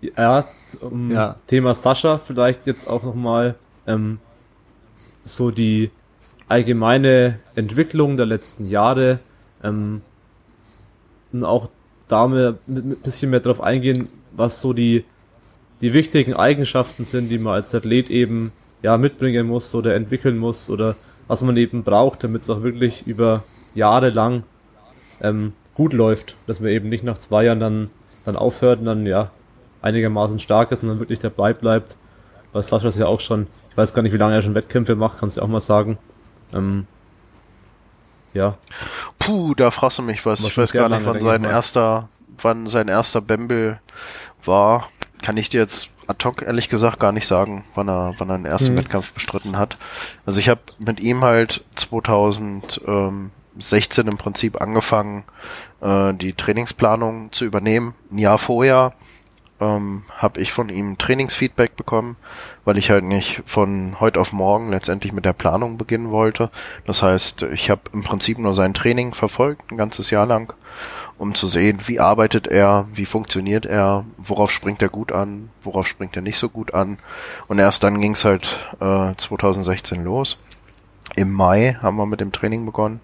[0.16, 0.44] ja,
[0.80, 1.36] um, ja.
[1.48, 3.56] Thema Sascha vielleicht jetzt auch nochmal
[3.88, 4.20] ähm,
[5.24, 5.90] so die
[6.46, 9.18] allgemeine Entwicklung der letzten Jahre
[9.64, 10.02] ähm,
[11.32, 11.68] und auch
[12.06, 12.58] da ein
[13.02, 15.04] bisschen mehr drauf eingehen, was so die,
[15.80, 20.70] die wichtigen Eigenschaften sind, die man als Athlet eben ja mitbringen muss oder entwickeln muss
[20.70, 20.94] oder
[21.26, 23.42] was man eben braucht, damit es auch wirklich über
[23.74, 24.44] Jahre lang
[25.20, 27.90] ähm, gut läuft, dass man eben nicht nach zwei Jahren dann,
[28.24, 29.30] dann aufhört und dann ja
[29.82, 31.96] einigermaßen stark ist und dann wirklich dabei bleibt.
[32.52, 34.94] Weil Sascha ist ja auch schon, ich weiß gar nicht, wie lange er schon Wettkämpfe
[34.94, 35.98] macht, kannst du auch mal sagen.
[36.54, 36.86] Ähm,
[38.32, 38.56] ja.
[39.18, 40.44] Puh, da fragst du mich was.
[40.44, 42.08] Ich weiß gar nicht, wann sein erster,
[42.40, 43.80] wann sein erster Bamble
[44.44, 44.88] war.
[45.22, 48.38] Kann ich dir jetzt ad hoc ehrlich gesagt gar nicht sagen, wann er, wann er
[48.38, 48.78] den ersten mhm.
[48.78, 49.78] Wettkampf bestritten hat.
[50.26, 51.64] Also ich habe mit ihm halt
[53.58, 55.24] 2016 im Prinzip angefangen,
[55.80, 57.94] äh, die Trainingsplanung zu übernehmen.
[58.10, 58.92] Ein Jahr vorher
[59.60, 62.16] ähm, habe ich von ihm Trainingsfeedback bekommen,
[62.64, 66.50] weil ich halt nicht von heute auf morgen letztendlich mit der Planung beginnen wollte.
[66.86, 70.52] Das heißt, ich habe im Prinzip nur sein Training verfolgt, ein ganzes Jahr lang,
[71.16, 75.86] um zu sehen, wie arbeitet er, wie funktioniert er, worauf springt er gut an, worauf
[75.86, 76.98] springt er nicht so gut an.
[77.46, 80.38] Und erst dann ging es halt äh, 2016 los.
[81.14, 83.00] Im Mai haben wir mit dem Training begonnen.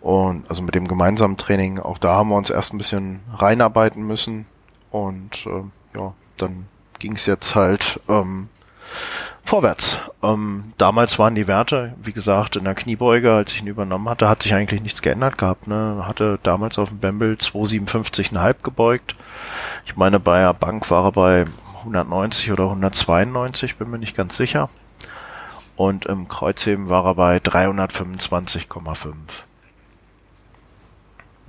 [0.00, 4.06] Und also mit dem gemeinsamen Training, auch da haben wir uns erst ein bisschen reinarbeiten
[4.06, 4.46] müssen,
[4.90, 5.62] und äh,
[5.96, 6.66] ja, dann
[6.98, 8.48] ging es jetzt halt ähm,
[9.42, 9.98] vorwärts.
[10.22, 14.28] Ähm, damals waren die Werte, wie gesagt, in der Kniebeuge, als ich ihn übernommen hatte,
[14.28, 15.66] hat sich eigentlich nichts geändert gehabt.
[15.66, 16.04] Ne?
[16.06, 19.14] Hatte damals auf dem Bamble 257,5 gebeugt.
[19.84, 21.46] Ich meine, bei der Bank war er bei
[21.80, 24.68] 190 oder 192, bin mir nicht ganz sicher.
[25.76, 29.14] Und im Kreuzheben war er bei 325,5.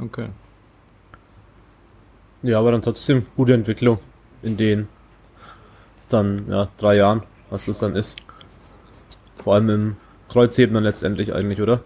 [0.02, 0.30] Okay.
[2.42, 4.00] Ja, aber dann trotzdem gute Entwicklung
[4.42, 4.88] in den
[6.08, 8.16] dann, ja, drei Jahren, was das dann ist.
[9.44, 9.98] Vor allem im
[10.30, 11.82] Kreuzheben dann letztendlich eigentlich, oder?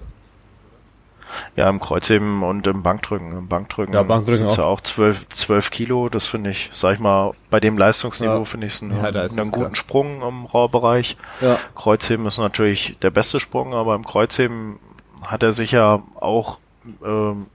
[1.56, 3.32] Ja, im Kreuzheben und im Bankdrücken.
[3.32, 6.10] Im Bankdrücken, ja, Bankdrücken sind ja auch zwölf, zwölf Kilo.
[6.10, 8.44] Das finde ich, sag ich mal, bei dem Leistungsniveau ja.
[8.44, 9.76] finde ich es einen, ja, einen guten klar.
[9.76, 11.18] Sprung im Raubereich.
[11.42, 11.58] Ja.
[11.76, 14.80] Kreuzheben ist natürlich der beste Sprung, aber im Kreuzheben
[15.24, 16.60] hat er sich ja auch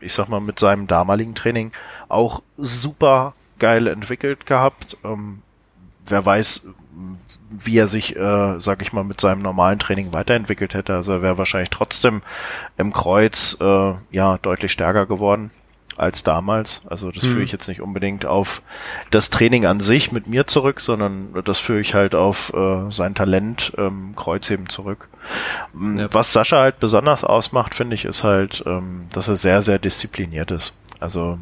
[0.00, 1.72] ich sag mal, mit seinem damaligen Training
[2.08, 4.96] auch super geil entwickelt gehabt.
[5.04, 5.42] Ähm,
[6.06, 6.68] wer weiß,
[7.50, 10.94] wie er sich, äh, sag ich mal, mit seinem normalen Training weiterentwickelt hätte.
[10.94, 12.22] Also er wäre wahrscheinlich trotzdem
[12.76, 15.50] im Kreuz äh, ja deutlich stärker geworden
[15.98, 16.82] als damals.
[16.88, 17.28] Also das mhm.
[17.28, 18.62] führe ich jetzt nicht unbedingt auf
[19.11, 23.14] das Training an sich mit mir zurück, sondern das führe ich halt auf äh, sein
[23.14, 25.08] Talent ähm, Kreuzheben zurück.
[25.72, 26.08] Mm, ja.
[26.12, 30.50] Was Sascha halt besonders ausmacht, finde ich, ist halt, ähm, dass er sehr, sehr diszipliniert
[30.50, 30.78] ist.
[31.00, 31.38] Also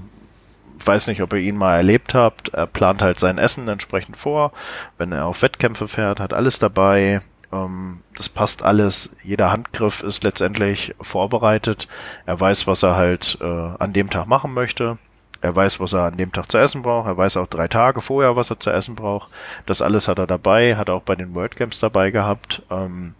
[0.84, 2.50] weiß nicht, ob ihr ihn mal erlebt habt.
[2.50, 4.52] Er plant halt sein Essen entsprechend vor.
[4.98, 7.20] Wenn er auf Wettkämpfe fährt, hat alles dabei.
[7.52, 9.16] Ähm, das passt alles.
[9.22, 11.88] Jeder Handgriff ist letztendlich vorbereitet.
[12.26, 14.98] Er weiß, was er halt äh, an dem Tag machen möchte.
[15.40, 17.06] Er weiß, was er an dem Tag zu essen braucht.
[17.06, 19.30] Er weiß auch drei Tage vorher, was er zu essen braucht.
[19.66, 20.76] Das alles hat er dabei.
[20.76, 22.62] Hat er auch bei den World Games dabei gehabt.
[22.70, 23.14] Ähm,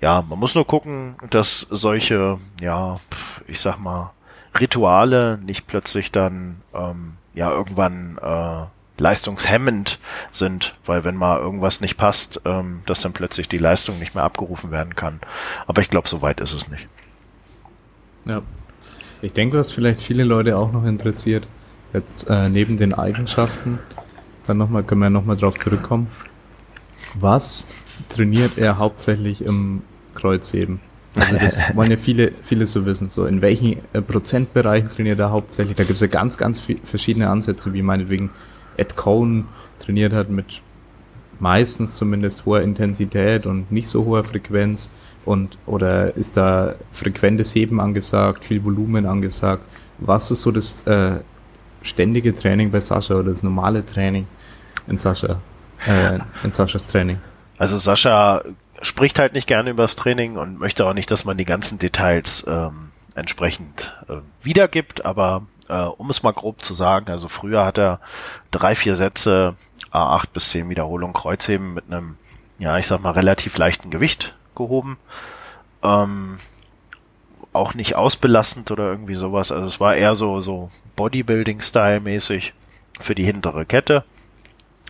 [0.00, 3.00] ja, man muss nur gucken, dass solche, ja,
[3.46, 4.12] ich sag mal,
[4.58, 8.66] Rituale nicht plötzlich dann ähm, ja irgendwann äh,
[8.98, 9.98] leistungshemmend
[10.30, 14.24] sind, weil wenn mal irgendwas nicht passt, ähm, dass dann plötzlich die Leistung nicht mehr
[14.24, 15.20] abgerufen werden kann.
[15.66, 16.88] Aber ich glaube, so weit ist es nicht.
[18.24, 18.42] Ja.
[19.22, 21.46] Ich denke, was vielleicht viele Leute auch noch interessiert,
[21.92, 23.80] jetzt äh, neben den Eigenschaften,
[24.46, 26.08] dann nochmal, können wir nochmal drauf zurückkommen.
[27.14, 27.76] Was
[28.08, 29.82] trainiert er hauptsächlich im
[30.14, 30.80] Kreuzheben?
[31.16, 33.10] Also das wollen ja viele, viele so wissen.
[33.10, 35.76] So in welchen äh, Prozentbereichen trainiert er hauptsächlich?
[35.76, 38.30] Da gibt es ja ganz, ganz verschiedene Ansätze, wie meinetwegen
[38.78, 39.46] Ed Cohn
[39.78, 40.62] trainiert hat mit
[41.38, 47.80] meistens zumindest hoher Intensität und nicht so hoher Frequenz und oder ist da frequentes Heben
[47.80, 49.62] angesagt, viel Volumen angesagt?
[49.98, 51.20] Was ist so das äh,
[51.82, 54.26] ständige Training bei Sascha oder das normale Training
[54.86, 55.40] in Sascha,
[55.86, 57.18] äh, in Saschas Training?
[57.58, 58.42] Also Sascha
[58.80, 61.78] spricht halt nicht gerne über das Training und möchte auch nicht, dass man die ganzen
[61.78, 67.64] Details ähm, entsprechend äh, wiedergibt, aber äh, um es mal grob zu sagen, also früher
[67.64, 68.00] hat er
[68.50, 69.54] drei, vier Sätze,
[69.92, 72.16] A8 bis 10 Wiederholungen Kreuzheben mit einem,
[72.58, 74.98] ja, ich sag mal, relativ leichten Gewicht gehoben.
[75.82, 76.38] Ähm,
[77.52, 79.52] auch nicht ausbelastend oder irgendwie sowas.
[79.52, 82.54] Also es war eher so, so Bodybuilding-Style mäßig
[83.00, 84.04] für die hintere Kette.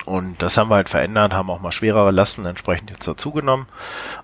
[0.05, 3.67] Und das haben wir halt verändert, haben auch mal schwerere Lasten entsprechend jetzt dazugenommen.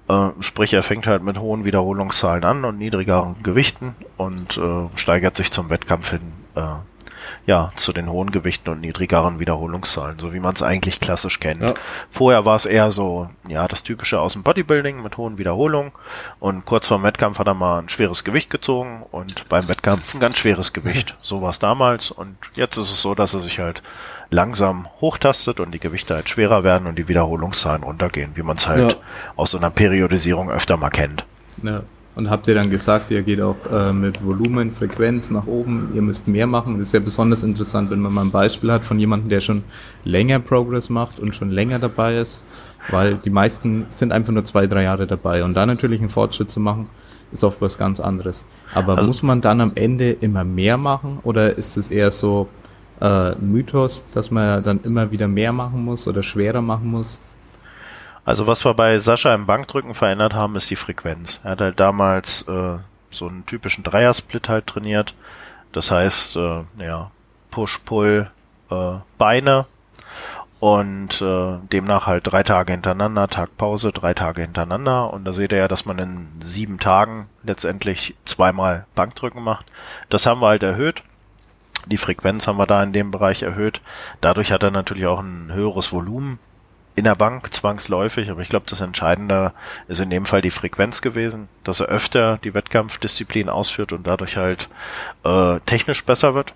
[0.09, 5.37] Äh, sprich, er fängt halt mit hohen Wiederholungszahlen an und niedrigeren Gewichten und äh, steigert
[5.37, 6.77] sich zum Wettkampf hin äh,
[7.47, 11.63] ja, zu den hohen Gewichten und niedrigeren Wiederholungszahlen, so wie man es eigentlich klassisch kennt.
[11.63, 11.75] Ja.
[12.11, 15.93] Vorher war es eher so, ja, das typische aus dem Bodybuilding mit hohen Wiederholungen
[16.39, 20.15] und kurz vor dem Wettkampf hat er mal ein schweres Gewicht gezogen und beim Wettkampf
[20.15, 21.17] ein ganz schweres Gewicht.
[21.23, 23.83] so war es damals und jetzt ist es so, dass er sich halt
[24.31, 28.67] langsam hochtastet und die Gewichte halt schwerer werden und die Wiederholungszahlen runtergehen, wie man es
[28.67, 28.99] halt ja.
[29.37, 31.25] aus so einer Periodisierung öfter mal kennt.
[31.63, 31.83] Ja.
[32.17, 36.03] Und habt ihr dann gesagt, ihr geht auch äh, mit Volumen, Frequenz nach oben, ihr
[36.03, 36.79] müsst mehr machen.
[36.79, 39.63] Das ist ja besonders interessant, wenn man mal ein Beispiel hat von jemandem, der schon
[40.05, 42.41] länger Progress macht und schon länger dabei ist,
[42.91, 45.43] weil die meisten sind einfach nur zwei, drei Jahre dabei.
[45.43, 46.89] Und da natürlich einen Fortschritt zu machen,
[47.33, 48.47] ist oft was ganz anderes.
[48.75, 52.49] Aber also, muss man dann am Ende immer mehr machen oder ist es eher so
[53.01, 57.19] äh, Mythos, dass man dann immer wieder mehr machen muss oder schwerer machen muss?
[58.25, 61.41] Also was wir bei Sascha im Bankdrücken verändert haben, ist die Frequenz.
[61.45, 62.79] Er hat halt damals äh,
[63.11, 65.15] so einen typischen Dreiersplit halt trainiert.
[65.73, 67.11] Das heißt, äh, ja,
[67.51, 68.31] Push, Pull,
[68.71, 69.67] äh, Beine
[70.61, 75.13] und äh, demnach halt drei Tage hintereinander, Tag Pause, drei Tage hintereinander.
[75.13, 79.67] Und da seht ihr ja, dass man in sieben Tagen letztendlich zweimal Bankdrücken macht.
[80.09, 81.03] Das haben wir halt erhöht.
[81.87, 83.83] Die Frequenz haben wir da in dem Bereich erhöht.
[84.23, 86.39] Dadurch hat er natürlich auch ein höheres Volumen
[86.97, 89.53] in der Bank zwangsläufig, aber ich glaube, das Entscheidende
[89.89, 94.37] ist in dem Fall die Frequenz gewesen, dass er öfter die Wettkampfdisziplin ausführt und dadurch
[94.37, 94.69] halt
[95.25, 96.55] äh, technisch besser wird,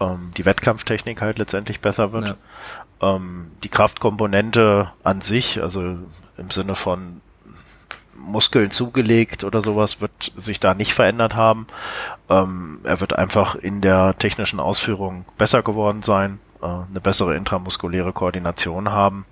[0.00, 2.36] ähm, die Wettkampftechnik halt letztendlich besser wird.
[3.00, 3.16] Ja.
[3.16, 5.98] Ähm, die Kraftkomponente an sich, also
[6.38, 7.20] im Sinne von
[8.16, 11.66] Muskeln zugelegt oder sowas, wird sich da nicht verändert haben.
[12.30, 18.12] Ähm, er wird einfach in der technischen Ausführung besser geworden sein äh, eine bessere intramuskuläre
[18.12, 19.26] Koordination haben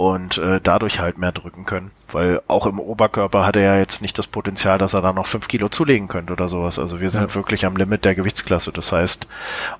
[0.00, 1.90] und äh, dadurch halt mehr drücken können.
[2.10, 5.26] Weil auch im Oberkörper hat er ja jetzt nicht das Potenzial, dass er da noch
[5.26, 6.78] fünf Kilo zulegen könnte oder sowas.
[6.78, 7.34] Also wir sind ja.
[7.34, 8.72] wirklich am Limit der Gewichtsklasse.
[8.72, 9.26] Das heißt,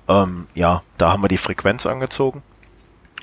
[0.07, 2.43] ähm, ja, da haben wir die Frequenz angezogen,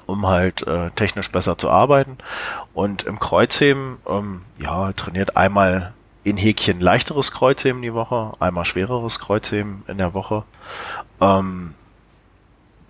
[0.07, 2.19] um halt äh, technisch besser zu arbeiten.
[2.75, 5.93] Und im Kreuzheben, ähm, ja, trainiert einmal
[6.25, 10.43] in Häkchen leichteres Kreuzheben die Woche, einmal schwereres Kreuzheben in der Woche.
[11.21, 11.75] Ähm,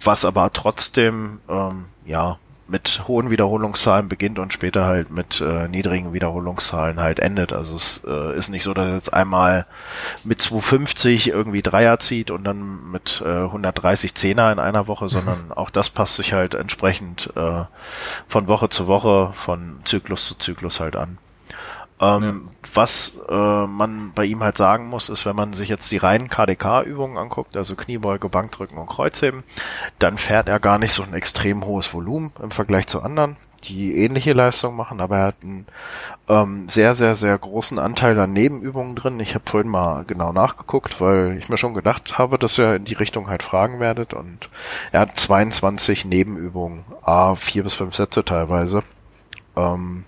[0.02, 2.38] was aber trotzdem ähm, ja
[2.68, 7.52] mit hohen Wiederholungszahlen beginnt und später halt mit äh, niedrigen Wiederholungszahlen halt endet.
[7.52, 9.66] Also es äh, ist nicht so, dass er jetzt einmal
[10.24, 15.50] mit 250 irgendwie Dreier zieht und dann mit äh, 130 Zehner in einer Woche, sondern
[15.52, 17.64] auch das passt sich halt entsprechend äh,
[18.26, 21.18] von Woche zu Woche, von Zyklus zu Zyklus halt an.
[22.00, 22.34] Ähm, ja.
[22.74, 26.28] Was äh, man bei ihm halt sagen muss, ist, wenn man sich jetzt die reinen
[26.28, 29.42] KDK-Übungen anguckt, also Kniebeuge, Bankdrücken und Kreuzheben,
[29.98, 33.96] dann fährt er gar nicht so ein extrem hohes Volumen im Vergleich zu anderen, die
[33.96, 35.66] ähnliche Leistung machen, aber er hat einen
[36.28, 39.18] ähm, sehr, sehr, sehr großen Anteil an Nebenübungen drin.
[39.18, 42.84] Ich habe vorhin mal genau nachgeguckt, weil ich mir schon gedacht habe, dass ihr in
[42.84, 44.48] die Richtung halt fragen werdet und
[44.92, 48.84] er hat 22 Nebenübungen, a vier bis fünf Sätze teilweise.
[49.56, 50.04] Ähm,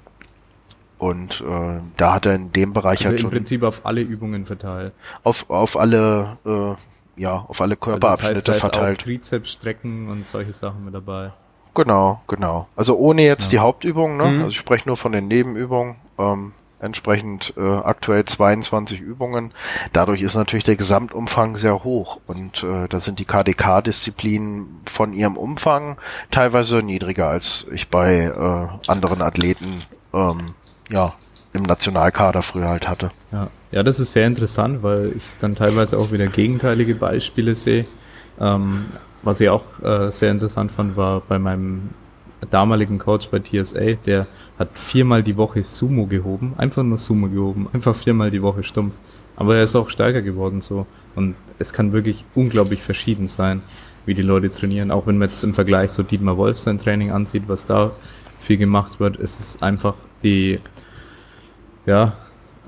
[1.01, 3.31] und äh, da hat er in dem Bereich also halt schon.
[3.31, 4.93] Im Prinzip auf alle Übungen verteilt.
[5.23, 9.01] Auf, auf alle, äh, ja, auf alle Körperabschnitte also das heißt, verteilt.
[9.01, 11.33] Auch Trizeps strecken und solche Sachen mit dabei.
[11.73, 12.69] Genau, genau.
[12.77, 13.51] Also ohne jetzt ja.
[13.51, 14.25] die Hauptübungen, ne?
[14.27, 14.39] Mhm.
[14.41, 15.97] Also ich spreche nur von den Nebenübungen.
[16.19, 19.53] Ähm, entsprechend äh, aktuell 22 Übungen.
[19.93, 25.37] Dadurch ist natürlich der Gesamtumfang sehr hoch und äh, da sind die KDK-Disziplinen von ihrem
[25.37, 25.99] Umfang
[26.31, 29.83] teilweise niedriger als ich bei äh, anderen Athleten
[30.15, 30.47] ähm,
[30.91, 31.15] ja,
[31.53, 33.11] im Nationalkader früher halt hatte.
[33.33, 33.49] Ja.
[33.73, 37.87] ja, das ist sehr interessant, weil ich dann teilweise auch wieder gegenteilige Beispiele sehe.
[38.41, 38.87] Ähm,
[39.23, 41.91] was ich auch äh, sehr interessant fand, war bei meinem
[42.51, 44.27] damaligen Coach bei TSA, der
[44.59, 48.95] hat viermal die Woche Sumo gehoben, einfach nur Sumo gehoben, einfach viermal die Woche stumpf.
[49.37, 50.87] Aber er ist auch stärker geworden so.
[51.15, 53.63] Und es kann wirklich unglaublich verschieden sein,
[54.07, 54.91] wie die Leute trainieren.
[54.91, 57.93] Auch wenn man jetzt im Vergleich so Dietmar Wolf sein Training ansieht, was da
[58.39, 60.61] viel gemacht wird, es ist einfach die
[61.87, 62.13] ja,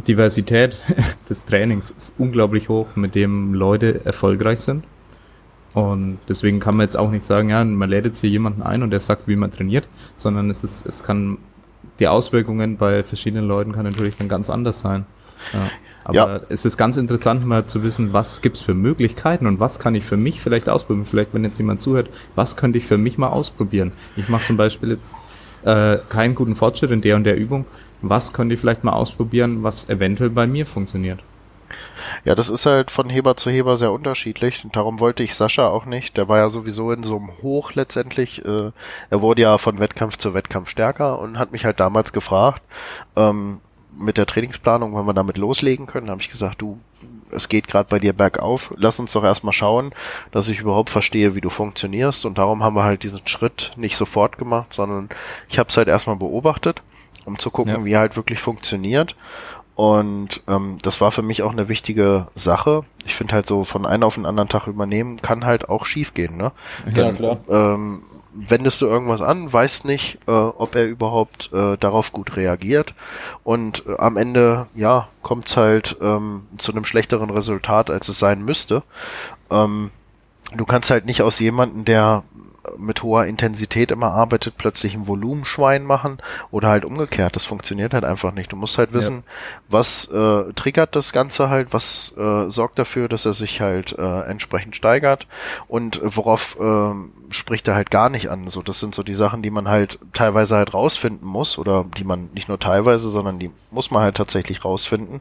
[0.07, 0.77] Diversität
[1.29, 4.85] des Trainings ist unglaublich hoch, mit dem Leute erfolgreich sind.
[5.75, 8.83] Und deswegen kann man jetzt auch nicht sagen, ja, man lädt jetzt hier jemanden ein
[8.83, 11.39] und der sagt, wie man trainiert, sondern es ist, es kann,
[11.99, 15.07] die Auswirkungen bei verschiedenen Leuten kann natürlich dann ganz anders sein.
[15.53, 15.71] Ja.
[16.05, 16.41] Aber ja.
[16.49, 20.05] es ist ganz interessant mal zu wissen, was gibt's für Möglichkeiten und was kann ich
[20.05, 21.07] für mich vielleicht ausprobieren.
[21.07, 23.93] Vielleicht, wenn jetzt jemand zuhört, was könnte ich für mich mal ausprobieren?
[24.17, 25.15] Ich mache zum Beispiel jetzt
[25.65, 27.65] äh, keinen guten Fortschritt in der und der Übung
[28.03, 31.21] was könnt ihr vielleicht mal ausprobieren, was eventuell bei mir funktioniert.
[32.25, 34.65] Ja, das ist halt von Heber zu Heber sehr unterschiedlich.
[34.65, 36.17] Und darum wollte ich Sascha auch nicht.
[36.17, 38.45] Der war ja sowieso in so einem Hoch letztendlich.
[38.45, 38.73] Äh,
[39.09, 42.63] er wurde ja von Wettkampf zu Wettkampf stärker und hat mich halt damals gefragt,
[43.17, 43.61] ähm,
[43.99, 46.79] mit der Trainingsplanung, wenn wir damit loslegen können, habe ich gesagt, du,
[47.31, 49.93] es geht gerade bei dir bergauf, lass uns doch erstmal schauen,
[50.31, 52.27] dass ich überhaupt verstehe, wie du funktionierst.
[52.27, 55.09] Und darum haben wir halt diesen Schritt nicht sofort gemacht, sondern
[55.49, 56.83] ich habe es halt erstmal beobachtet,
[57.25, 57.85] um zu gucken, ja.
[57.85, 59.17] wie halt wirklich funktioniert.
[59.75, 62.85] Und ähm, das war für mich auch eine wichtige Sache.
[63.07, 66.13] Ich finde halt so von einem auf den anderen Tag übernehmen kann halt auch schief
[66.13, 66.53] gehen, ne?
[66.87, 67.39] Ja, Dann, klar.
[67.49, 68.03] Ähm,
[68.35, 72.95] wendest du irgendwas an, weißt nicht, äh, ob er überhaupt äh, darauf gut reagiert
[73.45, 78.43] und äh, am Ende, ja, kommt's halt ähm, zu einem schlechteren Resultat, als es sein
[78.45, 78.83] müsste.
[79.51, 79.91] Ähm,
[80.55, 82.25] du kannst halt nicht aus jemanden, der
[82.79, 86.19] mit hoher Intensität immer arbeitet, plötzlich ein Volumenschwein machen
[86.51, 87.35] oder halt umgekehrt.
[87.35, 88.53] Das funktioniert halt einfach nicht.
[88.53, 89.23] Du musst halt wissen, ja.
[89.69, 94.21] was äh, triggert das Ganze halt, was äh, sorgt dafür, dass er sich halt äh,
[94.23, 95.27] entsprechend steigert
[95.69, 96.95] und worauf äh,
[97.31, 98.49] spricht er halt gar nicht an.
[98.49, 102.05] So, das sind so die Sachen, die man halt teilweise halt rausfinden muss oder die
[102.05, 105.21] man nicht nur teilweise, sondern die muss man halt tatsächlich rausfinden.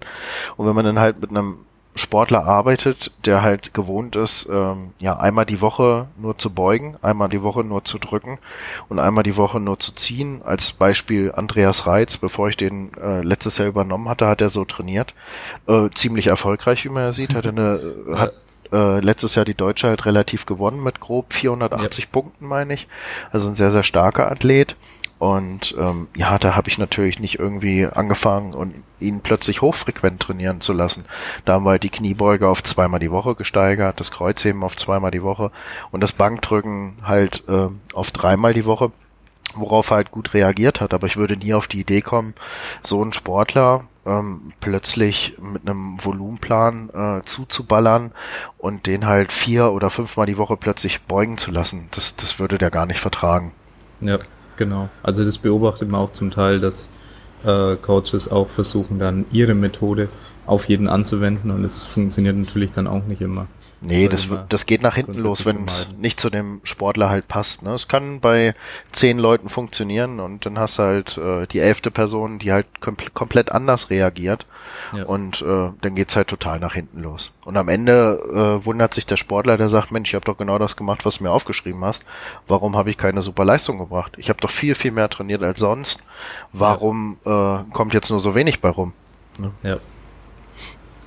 [0.58, 1.58] Und wenn man dann halt mit einem
[1.94, 7.28] Sportler arbeitet, der halt gewohnt ist, ähm, ja, einmal die Woche nur zu beugen, einmal
[7.28, 8.40] die Woche nur zu drücken
[8.88, 10.42] und einmal die Woche nur zu ziehen.
[10.44, 14.64] Als Beispiel Andreas Reitz, bevor ich den äh, letztes Jahr übernommen hatte, hat er so
[14.64, 15.14] trainiert.
[15.68, 18.34] Äh, ziemlich erfolgreich, wie man ja sieht, hat eine, äh, hat
[18.72, 22.10] äh, letztes Jahr die Deutsche halt relativ gewonnen mit grob 480 ja.
[22.12, 22.88] Punkten, meine ich.
[23.32, 24.76] Also ein sehr, sehr starker Athlet.
[25.22, 30.62] Und ähm, ja, da habe ich natürlich nicht irgendwie angefangen und ihn plötzlich hochfrequent trainieren
[30.62, 31.06] zu lassen.
[31.46, 35.22] Da haben wir die Kniebeuge auf zweimal die Woche gesteigert, das Kreuzheben auf zweimal die
[35.22, 35.52] Woche
[35.92, 38.92] und das Bankdrücken halt äh, auf dreimal die Woche,
[39.54, 40.92] worauf er halt gut reagiert hat.
[40.92, 42.34] Aber ich würde nie auf die Idee kommen,
[42.82, 48.12] so einen Sportler ähm, plötzlich mit einem Volumenplan äh, zuzuballern
[48.58, 51.90] und den halt vier oder fünfmal die Woche plötzlich beugen zu lassen.
[51.92, 53.54] Das, das würde der gar nicht vertragen.
[54.00, 54.18] Ja.
[54.58, 54.90] Genau.
[55.04, 57.02] Also das beobachtet man auch zum Teil, dass
[57.44, 60.10] äh, Coaches auch versuchen, dann ihre Methode
[60.46, 63.48] auf jeden anzuwenden und es funktioniert natürlich dann auch nicht immer.
[63.84, 67.64] Nee, das, das geht nach hinten los, wenn es nicht zu dem Sportler halt passt.
[67.64, 67.74] Ne?
[67.74, 68.54] Es kann bei
[68.92, 72.96] zehn Leuten funktionieren und dann hast du halt äh, die elfte Person, die halt kom
[73.16, 74.46] komplett anders reagiert
[74.96, 75.06] ja.
[75.06, 77.32] und äh, dann geht's halt total nach hinten los.
[77.44, 80.60] Und am Ende äh, wundert sich der Sportler, der sagt, Mensch, ich habe doch genau
[80.60, 82.06] das gemacht, was du mir aufgeschrieben hast.
[82.48, 84.14] Warum habe ich keine super Leistung gebracht?
[84.18, 86.04] Ich habe doch viel, viel mehr trainiert als sonst.
[86.54, 87.62] Warum ja.
[87.62, 88.94] äh, kommt jetzt nur so wenig bei rum?
[89.40, 89.52] Ne?
[89.64, 89.78] Ja.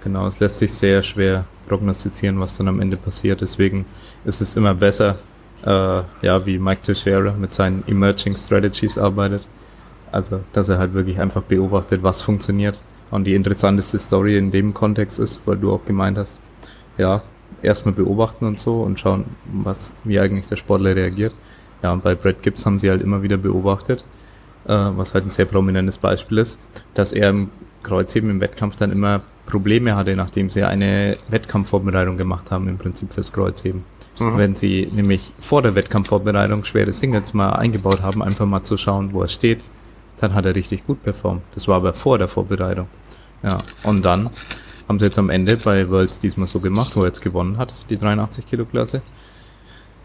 [0.03, 3.41] Genau, es lässt sich sehr schwer prognostizieren, was dann am Ende passiert.
[3.41, 3.85] Deswegen
[4.25, 5.19] ist es immer besser,
[5.65, 9.47] äh, ja, wie Mike Teixeira mit seinen Emerging Strategies arbeitet.
[10.13, 12.81] Also, dass er halt wirklich einfach beobachtet, was funktioniert.
[13.11, 16.53] Und die interessanteste Story in dem Kontext ist, weil du auch gemeint hast,
[16.99, 17.23] ja,
[17.63, 21.33] erstmal beobachten und so und schauen, was, wie eigentlich der Sportler reagiert.
[21.83, 24.05] Ja, und bei Brad Gibbs haben sie halt immer wieder beobachtet,
[24.67, 27.51] äh, was halt ein sehr prominentes Beispiel ist, dass er im
[27.83, 33.13] Kreuzheben im Wettkampf dann immer Probleme hatte, nachdem sie eine Wettkampfvorbereitung gemacht haben, im Prinzip
[33.13, 33.85] fürs Kreuzheben.
[34.21, 34.39] Mhm.
[34.39, 39.13] Wenn sie nämlich vor der Wettkampfvorbereitung schwere Singles mal eingebaut haben, einfach mal zu schauen,
[39.13, 39.61] wo er steht,
[40.19, 41.43] dann hat er richtig gut performt.
[41.55, 42.87] Das war aber vor der Vorbereitung.
[43.43, 44.31] Ja, und dann
[44.89, 47.91] haben sie jetzt am Ende bei Worlds diesmal so gemacht, wo er jetzt gewonnen hat,
[47.91, 49.03] die 83 Kilo Klasse,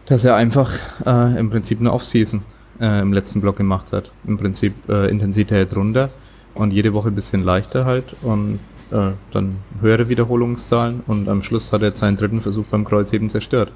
[0.05, 0.71] dass er einfach
[1.05, 2.41] äh, im Prinzip eine Off-Season
[2.79, 4.11] äh, im letzten Block gemacht hat.
[4.25, 6.09] Im Prinzip äh, Intensität runter
[6.53, 8.59] und jede Woche ein bisschen leichter halt und
[8.91, 13.71] äh, dann höhere Wiederholungszahlen und am Schluss hat er seinen dritten Versuch beim Kreuzheben zerstört.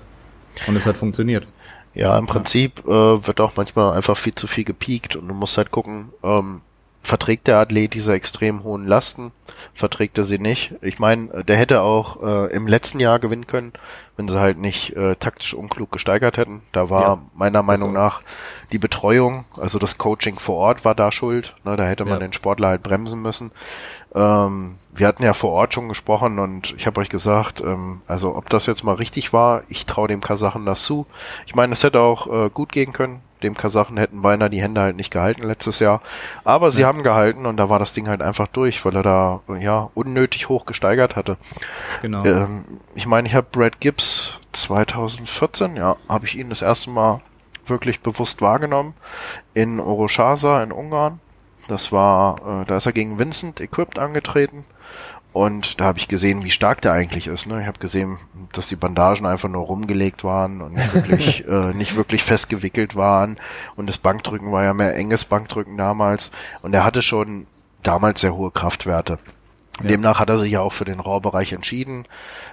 [0.68, 1.48] Und es hat funktioniert.
[1.94, 2.90] Ja, im Prinzip äh,
[3.28, 6.62] wird auch manchmal einfach viel zu viel gepiekt und du musst halt gucken, ähm,
[7.04, 9.32] verträgt der Athlet diese extrem hohen Lasten,
[9.74, 10.76] verträgt er sie nicht.
[10.82, 13.74] Ich meine, der hätte auch äh, im letzten Jahr gewinnen können,
[14.16, 16.62] wenn sie halt nicht äh, taktisch unklug gesteigert hätten.
[16.72, 18.22] Da war ja, meiner Meinung nach
[18.72, 21.56] die Betreuung, also das Coaching vor Ort war da schuld.
[21.66, 22.20] Ne, da hätte man ja.
[22.20, 23.52] den Sportler halt bremsen müssen.
[24.16, 28.36] Ähm, wir hatten ja vor Ort schon gesprochen und ich habe euch gesagt, ähm, also
[28.36, 31.06] ob das jetzt mal richtig war, ich traue dem Kasachen das zu.
[31.48, 33.22] Ich meine, es hätte auch äh, gut gehen können.
[33.44, 36.02] Dem Kasachen hätten beinahe die Hände halt nicht gehalten letztes Jahr.
[36.44, 36.88] Aber sie ja.
[36.88, 40.50] haben gehalten und da war das Ding halt einfach durch, weil er da ja unnötig
[40.50, 41.38] hoch gesteigert hatte.
[42.02, 42.24] Genau.
[42.24, 42.66] Ähm,
[42.96, 47.22] ich meine, ich habe Brad Gibbs 2014, ja, habe ich ihn das erste Mal
[47.66, 48.94] wirklich bewusst wahrgenommen
[49.54, 51.20] in Oroshasa in Ungarn.
[51.68, 54.66] Das war, äh, da ist er gegen Vincent Equipped angetreten.
[55.34, 57.48] Und da habe ich gesehen, wie stark der eigentlich ist.
[57.48, 57.60] Ne?
[57.62, 58.20] Ich habe gesehen,
[58.54, 63.40] dass die Bandagen einfach nur rumgelegt waren und nicht wirklich, äh, nicht wirklich festgewickelt waren.
[63.76, 66.32] Und das Bankdrücken war ja mehr enges Bankdrücken damals.
[66.62, 67.48] Und er hatte schon
[67.82, 69.18] damals sehr hohe Kraftwerte.
[69.82, 69.90] Ja.
[69.90, 72.06] Demnach hat er sich ja auch für den RAW-Bereich entschieden.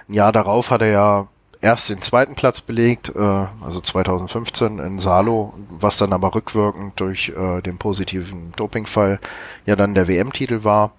[0.09, 1.27] Ein Jahr darauf hat er ja
[1.61, 3.19] erst den zweiten Platz belegt, äh,
[3.63, 9.19] also 2015 in Salo, was dann aber rückwirkend durch äh, den positiven Dopingfall
[9.65, 10.93] ja dann der WM-Titel war.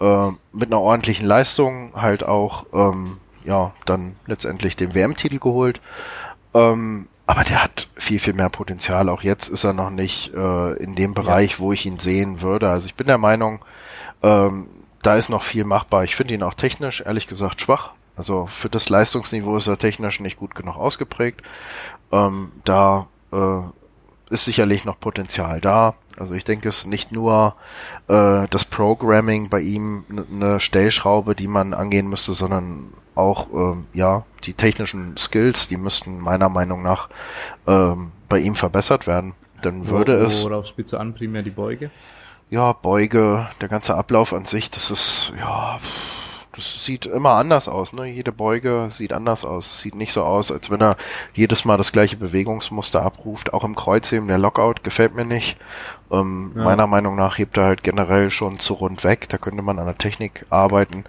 [0.00, 5.80] Äh, mit einer ordentlichen Leistung halt auch ähm, ja dann letztendlich den WM-Titel geholt.
[6.54, 9.08] Ähm, aber der hat viel, viel mehr Potenzial.
[9.08, 11.58] Auch jetzt ist er noch nicht äh, in dem Bereich, ja.
[11.58, 12.70] wo ich ihn sehen würde.
[12.70, 13.64] Also ich bin der Meinung,
[14.22, 14.68] ähm,
[15.02, 16.04] da ist noch viel machbar.
[16.04, 17.92] Ich finde ihn auch technisch, ehrlich gesagt, schwach.
[18.16, 21.42] Also für das Leistungsniveau ist er technisch nicht gut genug ausgeprägt.
[22.10, 23.60] Ähm, da äh,
[24.30, 25.94] ist sicherlich noch Potenzial da.
[26.18, 27.54] Also ich denke, es ist nicht nur
[28.08, 34.24] äh, das Programming bei ihm eine Stellschraube, die man angehen müsste, sondern auch ähm, ja
[34.44, 37.08] die technischen Skills, die müssten meiner Meinung nach
[37.66, 39.34] ähm, bei ihm verbessert werden.
[39.62, 40.44] Dann würde Wo, es.
[40.44, 41.14] Worauf spielst du an?
[41.14, 41.90] Primär die Beuge?
[42.50, 45.78] Ja, Beuge, der ganze Ablauf an sich, das ist ja.
[46.58, 48.06] Das sieht immer anders aus, ne?
[48.06, 49.78] Jede Beuge sieht anders aus.
[49.78, 50.96] Sieht nicht so aus, als wenn er
[51.32, 53.54] jedes Mal das gleiche Bewegungsmuster abruft.
[53.54, 55.56] Auch im Kreuzheben, der Lockout gefällt mir nicht.
[56.10, 56.64] Ähm, ja.
[56.64, 59.28] Meiner Meinung nach hebt er halt generell schon zu rund weg.
[59.28, 61.04] Da könnte man an der Technik arbeiten.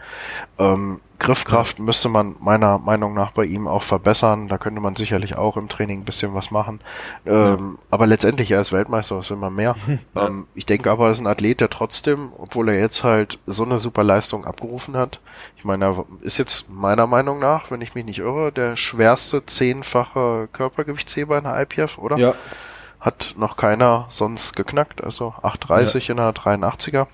[0.59, 4.47] Ähm, Griffkraft müsste man meiner Meinung nach bei ihm auch verbessern.
[4.47, 6.79] Da könnte man sicherlich auch im Training ein bisschen was machen.
[7.25, 7.83] Ähm, ja.
[7.91, 9.75] Aber letztendlich, er ist Weltmeister, was will man mehr?
[9.87, 9.97] Ja.
[10.15, 13.63] Ähm, ich denke aber, er ist ein Athlet, der trotzdem, obwohl er jetzt halt so
[13.63, 15.19] eine super Leistung abgerufen hat,
[15.55, 19.45] ich meine, er ist jetzt meiner Meinung nach, wenn ich mich nicht irre, der schwerste
[19.45, 22.17] zehnfache Körpergewichtsheber in der IPF, oder?
[22.17, 22.33] Ja.
[22.99, 26.11] Hat noch keiner sonst geknackt, also 8,30 ja.
[26.11, 27.07] in der 83er.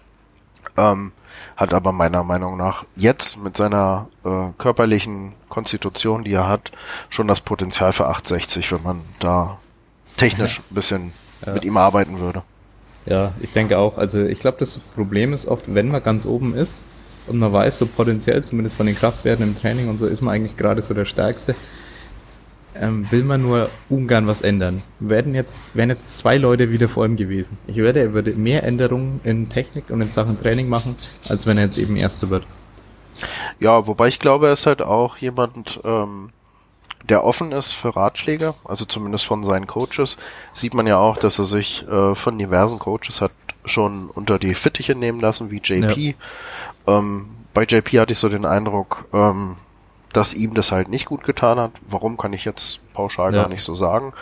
[0.77, 1.11] Ähm,
[1.55, 6.71] hat aber meiner Meinung nach jetzt mit seiner äh, körperlichen Konstitution, die er hat,
[7.09, 9.57] schon das Potenzial für 860, wenn man da
[10.17, 11.11] technisch ein bisschen
[11.45, 11.53] ja.
[11.53, 12.43] mit ihm arbeiten würde.
[13.05, 13.97] Ja, ich denke auch.
[13.97, 16.75] Also ich glaube, das Problem ist oft, wenn man ganz oben ist
[17.27, 20.35] und man weiß, so potenziell, zumindest von den Kraftwerten im Training und so, ist man
[20.35, 21.55] eigentlich gerade so der Stärkste
[22.79, 24.81] ähm, will man nur ungern was ändern.
[24.99, 27.57] Werden jetzt, wären jetzt zwei Leute wieder vor ihm gewesen.
[27.67, 30.95] Ich werde, er würde mehr Änderungen in Technik und in Sachen Training machen,
[31.29, 32.45] als wenn er jetzt eben Erster wird.
[33.59, 36.29] Ja, wobei ich glaube, er ist halt auch jemand, ähm,
[37.07, 40.17] der offen ist für Ratschläge, also zumindest von seinen Coaches,
[40.53, 43.31] sieht man ja auch, dass er sich äh, von diversen Coaches hat
[43.63, 46.15] schon unter die Fittiche nehmen lassen, wie JP.
[46.87, 46.97] Ja.
[46.97, 49.55] Ähm, bei JP hatte ich so den Eindruck, ähm,
[50.15, 51.71] dass ihm das halt nicht gut getan hat.
[51.87, 53.41] Warum kann ich jetzt pauschal ja.
[53.41, 54.13] gar nicht so sagen.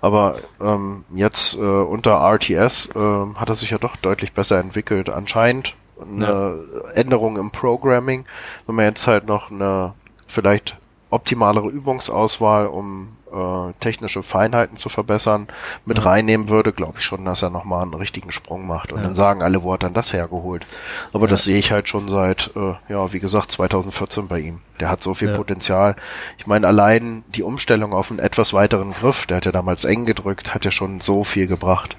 [0.00, 5.08] Aber ähm, jetzt äh, unter RTS äh, hat er sich ja doch deutlich besser entwickelt.
[5.08, 6.90] Anscheinend eine ja.
[6.92, 8.26] Änderung im Programming,
[8.66, 9.94] wenn man jetzt halt noch eine
[10.26, 10.76] vielleicht
[11.10, 15.48] optimalere Übungsauswahl, um äh, technische Feinheiten zu verbessern,
[15.84, 16.04] mit ja.
[16.04, 18.92] reinnehmen würde, glaube ich schon, dass er nochmal einen richtigen Sprung macht.
[18.92, 19.04] Und ja.
[19.04, 20.66] dann sagen alle, wo hat dann das hergeholt?
[21.12, 21.30] Aber ja.
[21.30, 24.60] das sehe ich halt schon seit, äh, ja, wie gesagt, 2014 bei ihm.
[24.80, 25.96] Der hat so viel Potenzial.
[26.38, 30.04] Ich meine, allein die Umstellung auf einen etwas weiteren Griff, der hat ja damals eng
[30.04, 31.96] gedrückt, hat ja schon so viel gebracht.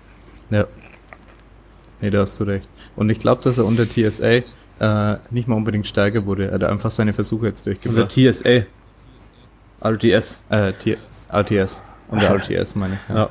[0.50, 0.66] Ja.
[2.02, 2.70] Nee, da hast du recht.
[2.96, 4.44] Und ich glaube, dass er unter TSA
[4.80, 6.48] äh, nicht mal unbedingt stärker wurde.
[6.48, 8.18] Er hat einfach seine Versuche jetzt durchgebracht.
[8.18, 8.66] Unter TSA.
[9.82, 10.44] RTS.
[10.50, 10.98] Äh, T
[11.32, 11.82] RTS.
[12.10, 13.10] Unter RTS meine ich.
[13.10, 13.16] Ja.
[13.16, 13.30] ja.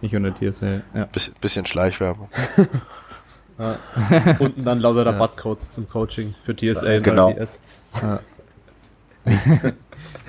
[0.00, 0.82] Nicht unter TSA.
[0.94, 1.04] Ja.
[1.06, 2.28] Bisschen, bisschen Schleichwerbung.
[3.58, 3.78] ja.
[4.38, 5.72] Unten dann lauter Rabattcodes ja.
[5.74, 7.30] zum Coaching für TSA und genau.
[7.30, 7.58] RTS.
[8.02, 8.20] Ja.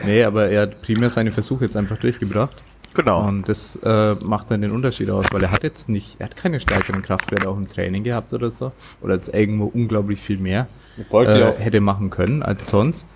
[0.06, 2.56] nee, aber er hat primär seine Versuche jetzt einfach durchgebracht.
[2.94, 3.28] Genau.
[3.28, 6.36] Und das äh, macht dann den Unterschied aus, weil er hat jetzt nicht, er hat
[6.36, 8.72] keine stärkeren Kraftwerte auch im Training gehabt oder so.
[9.02, 10.68] Oder jetzt irgendwo unglaublich viel mehr
[11.12, 13.08] äh, hätte machen können als sonst.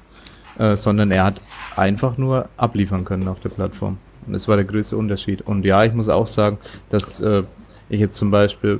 [0.57, 1.41] Äh, sondern er hat
[1.75, 3.97] einfach nur abliefern können auf der Plattform.
[4.25, 5.41] Und das war der größte Unterschied.
[5.41, 6.57] Und ja, ich muss auch sagen,
[6.89, 7.43] dass äh,
[7.89, 8.79] ich jetzt zum Beispiel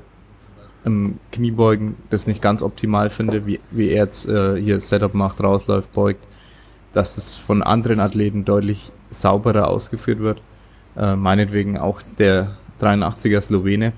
[0.84, 5.41] im Kniebeugen das nicht ganz optimal finde, wie, wie er jetzt äh, hier Setup macht,
[5.41, 6.25] rausläuft, beugt,
[6.93, 10.41] dass es von anderen Athleten deutlich sauberer ausgeführt wird.
[10.95, 13.93] Äh, meinetwegen auch der 83er Slowene,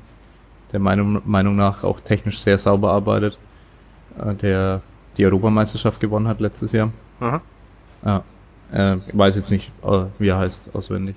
[0.74, 3.38] der Meinung, Meinung nach auch technisch sehr sauber arbeitet,
[4.20, 4.82] äh, der
[5.18, 6.92] die Europameisterschaft gewonnen hat letztes Jahr.
[7.20, 7.42] Mhm.
[8.06, 8.24] Ja.
[8.72, 11.16] Äh, ich weiß jetzt nicht, äh, wie er heißt auswendig.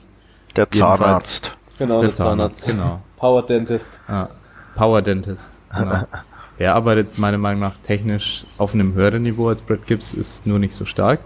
[0.56, 1.56] Der Zahnarzt.
[1.78, 2.62] Genau, der, der Zahnarzt.
[2.62, 2.66] Zahnarzt.
[2.66, 3.02] Genau.
[3.18, 4.00] Power Dentist.
[4.08, 4.28] Ja.
[4.76, 5.46] Power Dentist.
[5.76, 6.04] Genau.
[6.58, 10.58] er arbeitet meiner Meinung nach technisch auf einem höheren Niveau als Brad Gibbs, ist nur
[10.58, 11.20] nicht so stark.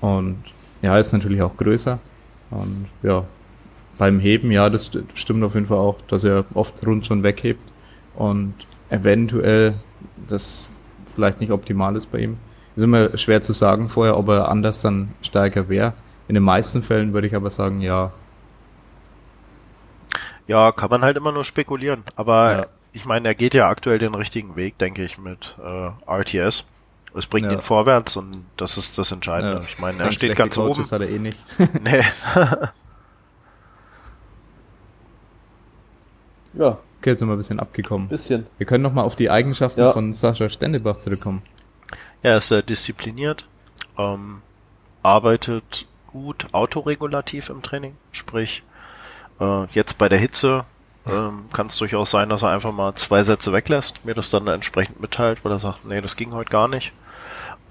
[0.00, 0.42] Und
[0.82, 2.00] ja, ist natürlich auch größer.
[2.50, 3.24] Und ja,
[3.98, 7.60] beim Heben, ja, das stimmt auf jeden Fall auch, dass er oft rund schon weghebt
[8.14, 8.54] und
[8.88, 9.74] eventuell
[10.28, 10.80] das
[11.14, 12.38] vielleicht nicht optimal ist bei ihm.
[12.80, 15.92] Ist immer schwer zu sagen vorher, ob er anders dann stärker wäre.
[16.28, 18.10] In den meisten Fällen würde ich aber sagen, ja.
[20.46, 22.04] Ja, kann man halt immer nur spekulieren.
[22.16, 22.66] Aber ja.
[22.92, 26.64] ich meine, er geht ja aktuell den richtigen Weg, denke ich, mit äh, RTS.
[27.14, 27.52] Es bringt Ja.
[27.58, 29.56] ihn vorwärts und das ist das Entscheidende.
[29.56, 30.74] Ja, ich meine, er ganz steht ganz oben.
[30.74, 31.38] Coaches hat er eh nicht.
[31.82, 32.02] Nee.
[36.54, 38.08] Ja, Okay, jetzt sind wir ein bisschen abgekommen.
[38.08, 38.46] bisschen.
[38.58, 39.92] Wir können noch mal auf die Eigenschaften Ja.
[39.92, 41.40] von Sascha Stendebach zurückkommen.
[42.22, 43.48] Er ist sehr diszipliniert,
[43.96, 44.42] ähm,
[45.02, 48.62] arbeitet gut autoregulativ im Training, sprich
[49.40, 50.64] äh, jetzt bei der Hitze
[51.06, 54.46] ähm, kann es durchaus sein, dass er einfach mal zwei Sätze weglässt, mir das dann
[54.48, 56.92] entsprechend mitteilt, weil er sagt, nee, das ging heute gar nicht.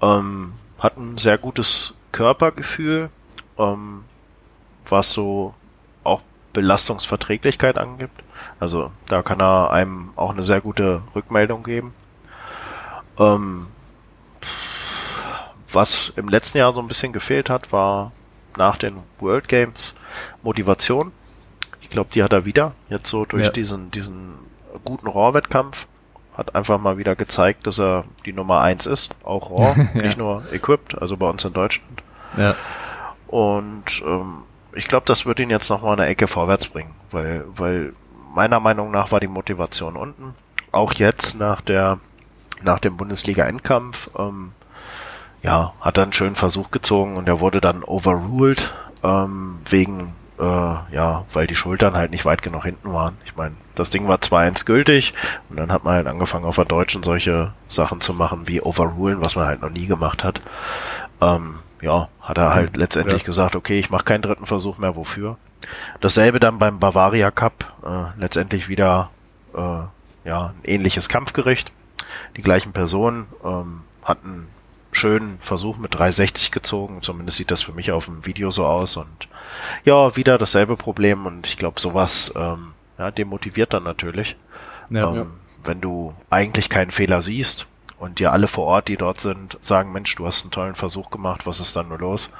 [0.02, 3.10] Ähm, hat ein sehr gutes Körpergefühl,
[3.58, 4.04] ähm,
[4.86, 5.54] was so
[6.02, 6.22] auch
[6.52, 8.22] Belastungsverträglichkeit angibt.
[8.58, 11.94] Also da kann er einem auch eine sehr gute Rückmeldung geben.
[13.18, 13.68] Ähm,
[15.72, 18.12] was im letzten Jahr so ein bisschen gefehlt hat, war
[18.56, 19.94] nach den World Games
[20.42, 21.12] Motivation.
[21.80, 22.72] Ich glaube, die hat er wieder.
[22.88, 23.52] Jetzt so durch Ja.
[23.52, 24.34] diesen, diesen
[24.84, 25.86] guten Raw-Wettkampf.
[26.36, 29.10] Hat einfach mal wieder gezeigt, dass er die Nummer eins ist.
[29.24, 30.02] Auch Raw, Ja.
[30.02, 32.02] nicht nur equipped, also bei uns in Deutschland.
[32.36, 32.54] Ja.
[33.26, 34.42] Und ähm,
[34.72, 37.92] ich glaube, das wird ihn jetzt noch mal eine Ecke vorwärts bringen, weil, weil
[38.34, 40.34] meiner Meinung nach war die Motivation unten.
[40.72, 41.98] Auch jetzt nach der
[42.62, 44.52] nach dem Bundesliga-Endkampf, ähm,
[45.42, 48.72] ja, hat er einen schönen Versuch gezogen und er wurde dann overruled
[49.02, 53.16] ähm, wegen, äh, ja, weil die Schultern halt nicht weit genug hinten waren.
[53.24, 55.14] Ich meine, das Ding war 2-1 gültig
[55.48, 59.24] und dann hat man halt angefangen auf der Deutschen solche Sachen zu machen wie overrulen,
[59.24, 60.42] was man halt noch nie gemacht hat.
[61.22, 63.26] Ähm, ja, hat er halt letztendlich Ja.
[63.26, 65.38] gesagt, okay, ich mache keinen dritten Versuch mehr, wofür.
[66.00, 69.10] Dasselbe dann beim Bavaria Cup, äh, letztendlich wieder
[69.56, 71.72] äh, ja, ein ähnliches Kampfgericht.
[72.36, 74.48] Die gleichen Personen ähm, hatten
[74.92, 78.96] schönen Versuch mit 360 gezogen, zumindest sieht das für mich auf dem Video so aus
[78.96, 79.28] und
[79.84, 84.36] ja, wieder dasselbe Problem und ich glaube, sowas ähm, ja, demotiviert dann natürlich.
[84.90, 85.14] Ja.
[85.14, 85.32] ähm,
[85.64, 87.66] Wenn du eigentlich keinen Fehler siehst
[87.98, 91.10] und dir alle vor Ort, die dort sind, sagen, Mensch, du hast einen tollen Versuch
[91.10, 92.30] gemacht, was ist dann nur los?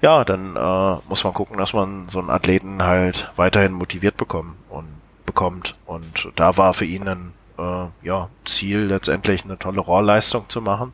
[0.00, 4.56] Ja, dann äh, muss man gucken, dass man so einen Athleten halt weiterhin motiviert bekommen
[4.70, 4.88] und
[5.26, 5.74] bekommt.
[5.86, 10.92] Und da war für ihn ein äh, ja, Ziel, letztendlich eine tolle Rohrleistung zu machen,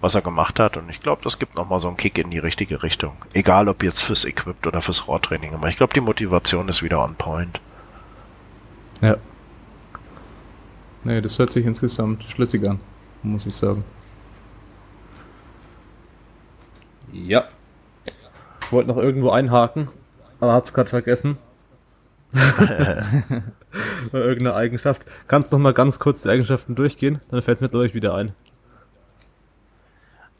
[0.00, 0.76] was er gemacht hat.
[0.76, 3.16] Und ich glaube, das gibt nochmal so einen Kick in die richtige Richtung.
[3.32, 5.54] Egal ob jetzt fürs Equipped oder fürs Rohrtraining.
[5.54, 7.60] Aber ich glaube, die Motivation ist wieder on point.
[9.00, 9.16] Ja.
[11.04, 12.78] Nee, das hört sich insgesamt schlüssig an,
[13.22, 13.84] muss ich sagen.
[17.12, 17.44] Ja.
[18.60, 19.88] Ich wollte noch irgendwo einhaken,
[20.40, 21.38] aber hab's gerade vergessen.
[24.10, 25.02] Bei irgendeiner Eigenschaft.
[25.28, 28.34] Kannst noch mal ganz kurz die Eigenschaften durchgehen, dann fällt's mir gleich wieder ein.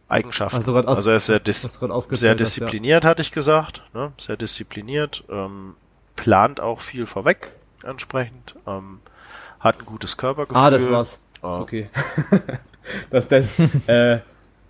[0.09, 0.57] Eigenschaften.
[0.57, 3.83] Also aus- also er ist sehr, dis du sehr hast, diszipliniert, hatte ich gesagt.
[3.95, 4.13] Ne?
[4.19, 5.25] Sehr diszipliniert.
[5.31, 5.77] Ähm,
[6.17, 7.53] plant auch viel vorweg
[7.83, 8.55] entsprechend.
[8.67, 9.01] Ähm,
[9.61, 10.61] hat ein gutes Körpergefühl.
[10.63, 11.19] Ah, das war's.
[11.41, 11.61] Ah.
[11.61, 11.89] Okay.
[13.11, 14.19] dass das, äh,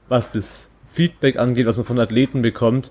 [0.09, 2.91] was das Feedback angeht, was man von Athleten bekommt,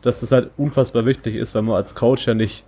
[0.00, 2.64] dass das halt unfassbar wichtig ist, weil man als Coach ja nicht,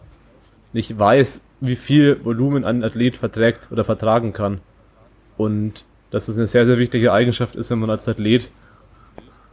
[0.75, 4.61] nicht weiß, wie viel Volumen ein Athlet verträgt oder vertragen kann.
[5.37, 8.51] Und dass es eine sehr, sehr wichtige Eigenschaft ist, wenn man als Athlet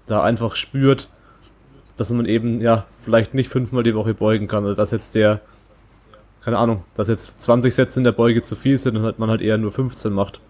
[0.07, 1.09] da einfach spürt,
[1.97, 5.41] dass man eben, ja, vielleicht nicht fünfmal die Woche beugen kann oder dass jetzt der,
[6.43, 9.29] keine Ahnung, dass jetzt 20 Sätze in der Beuge zu viel sind und halt man
[9.29, 10.41] halt eher nur 15 macht.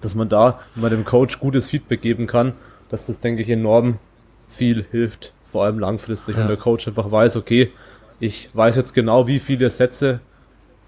[0.00, 2.52] Dass man da, wenn man dem Coach gutes Feedback geben kann,
[2.90, 3.98] dass das, denke ich, enorm
[4.48, 6.36] viel hilft, vor allem langfristig.
[6.36, 6.42] Ja.
[6.42, 7.72] Und der Coach einfach weiß, okay,
[8.20, 10.20] ich weiß jetzt genau, wie viele Sätze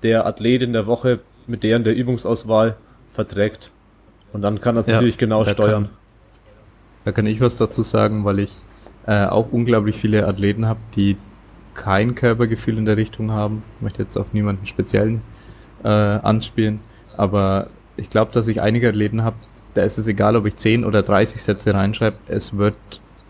[0.03, 2.77] der Athlet in der Woche mit der in der Übungsauswahl
[3.09, 3.71] verträgt.
[4.33, 5.85] Und dann kann das Ja, natürlich genau da steuern.
[5.85, 5.91] kann-
[7.05, 8.53] Da kann ich was dazu sagen, weil ich
[9.07, 11.17] äh, auch unglaublich viele Athleten habe, die
[11.75, 13.63] kein Körpergefühl in der Richtung haben.
[13.77, 15.23] Ich möchte jetzt auf niemanden speziellen
[15.85, 16.81] äh, anspielen,
[17.17, 19.37] aber ich glaube, dass ich einige Athleten habe,
[19.75, 22.77] da ist es egal, ob ich 10 oder 30 Sätze reinschreibe, es wird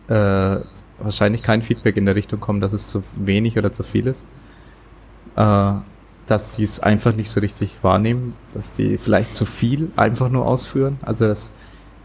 [0.09, 0.57] äh,
[1.01, 4.25] wahrscheinlich kein Feedback in der Richtung kommen, dass es zu wenig oder zu viel ist.
[5.37, 5.73] Äh,
[6.27, 10.47] dass sie es einfach nicht so richtig wahrnehmen, dass die vielleicht zu viel einfach nur
[10.47, 10.99] ausführen.
[11.01, 11.49] Also das,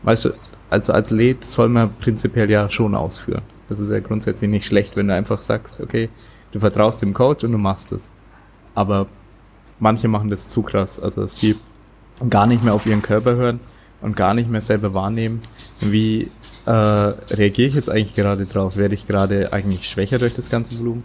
[0.03, 0.29] weißt du,
[0.69, 3.41] als Athlet soll man prinzipiell ja schon ausführen.
[3.67, 6.09] Das ist ja grundsätzlich nicht schlecht, wenn du einfach sagst, okay,
[6.53, 8.09] du vertraust dem Coach und du machst es.
[8.75, 9.07] Aber
[9.79, 11.55] manche machen das zu krass, also dass die
[12.29, 13.59] gar nicht mehr auf ihren Körper hören
[14.03, 15.41] und gar nicht mehr selber wahrnehmen,
[15.79, 16.29] wie
[16.65, 18.77] äh, reagiere ich jetzt eigentlich gerade drauf?
[18.77, 21.03] Werde ich gerade eigentlich schwächer durch das ganze Volumen?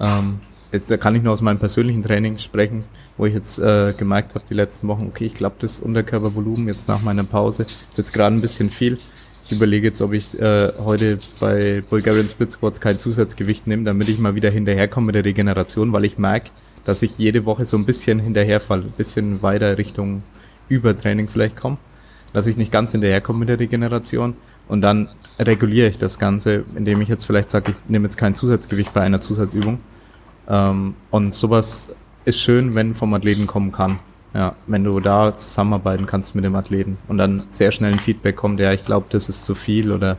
[0.00, 0.40] Ähm,
[0.72, 2.84] jetzt, da kann ich nur aus meinem persönlichen Training sprechen,
[3.16, 6.88] wo ich jetzt äh, gemerkt habe die letzten Wochen, okay, ich glaube das Unterkörpervolumen jetzt
[6.88, 8.96] nach meiner Pause ist jetzt gerade ein bisschen viel.
[9.44, 14.08] Ich überlege jetzt, ob ich äh, heute bei Bulgarian Split Squats kein Zusatzgewicht nehme, damit
[14.08, 16.50] ich mal wieder hinterherkomme mit der Regeneration, weil ich merke,
[16.84, 20.22] dass ich jede Woche so ein bisschen hinterherfalle, ein bisschen weiter Richtung
[20.68, 21.78] Übertraining vielleicht komme,
[22.36, 24.36] dass ich nicht ganz hinterherkomme mit der Regeneration
[24.68, 25.08] Und dann
[25.38, 29.00] reguliere ich das Ganze, indem ich jetzt vielleicht sage, ich nehme jetzt kein Zusatzgewicht bei
[29.00, 29.80] einer Zusatzübung.
[30.46, 34.00] Ähm, und sowas ist schön, wenn vom Athleten kommen kann.
[34.34, 38.36] Ja, wenn du da zusammenarbeiten kannst mit dem Athleten und dann sehr schnell ein Feedback
[38.36, 40.18] kommt, ja, ich glaube, das ist zu viel oder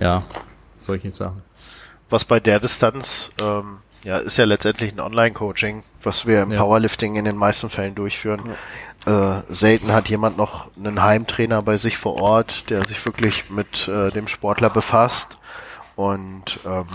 [0.00, 0.24] ja,
[0.74, 1.42] solche Sachen.
[2.10, 6.60] Was bei der Distanz, ähm, ja, ist ja letztendlich ein Online-Coaching, was wir im ja.
[6.60, 8.40] Powerlifting in den meisten Fällen durchführen.
[8.46, 8.54] Ja.
[9.06, 13.88] Äh, selten hat jemand noch einen Heimtrainer bei sich vor Ort, der sich wirklich mit
[13.88, 15.38] äh, dem Sportler befasst
[15.94, 16.86] und ähm,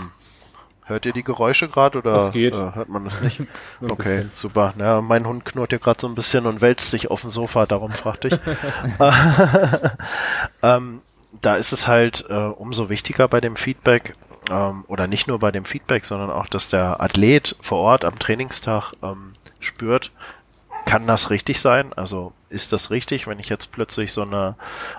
[0.84, 3.40] Hört ihr die Geräusche gerade oder äh, hört man das nicht?
[3.80, 4.74] okay, super.
[4.78, 7.66] Ja, mein Hund knurrt hier gerade so ein bisschen und wälzt sich auf dem Sofa,
[7.66, 8.38] darum fragte ich.
[10.62, 11.00] ähm,
[11.40, 14.14] da ist es halt äh, umso wichtiger bei dem Feedback,
[14.50, 18.18] ähm, oder nicht nur bei dem Feedback, sondern auch, dass der Athlet vor Ort am
[18.18, 20.10] Trainingstag ähm, spürt,
[20.84, 21.92] kann das richtig sein?
[21.94, 24.56] Also ist das richtig, wenn ich jetzt plötzlich so eine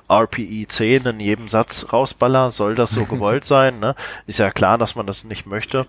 [0.10, 2.52] RPE 10 in jedem Satz rausballer?
[2.52, 3.80] Soll das so gewollt sein?
[3.80, 3.96] Ne?
[4.28, 5.86] Ist ja klar, dass man das nicht möchte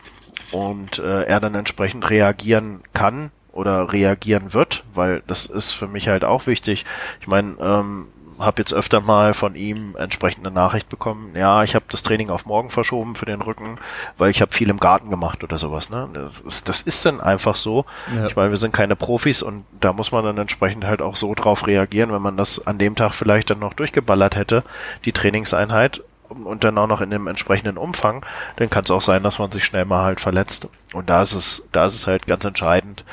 [0.53, 6.09] und äh, er dann entsprechend reagieren kann oder reagieren wird, weil das ist für mich
[6.09, 6.85] halt auch wichtig.
[7.21, 8.09] Ich meine, ähm,
[8.39, 12.47] habe jetzt öfter mal von ihm entsprechende Nachricht bekommen, ja, ich habe das Training auf
[12.47, 13.77] morgen verschoben für den Rücken,
[14.19, 15.91] weil ich habe viel im Garten gemacht oder sowas.
[15.91, 16.09] Ne?
[16.13, 17.85] Das, ist, das ist dann einfach so.
[18.15, 18.27] Ja.
[18.27, 21.35] Ich meine, wir sind keine Profis und da muss man dann entsprechend halt auch so
[21.35, 24.65] drauf reagieren, wenn man das an dem Tag vielleicht dann noch durchgeballert hätte,
[25.05, 28.25] die Trainingseinheit und dann auch noch in dem entsprechenden Umfang,
[28.57, 30.69] dann kann es auch sein, dass man sich schnell mal halt verletzt.
[30.93, 33.05] Und da ist es, da ist es halt ganz entscheidend,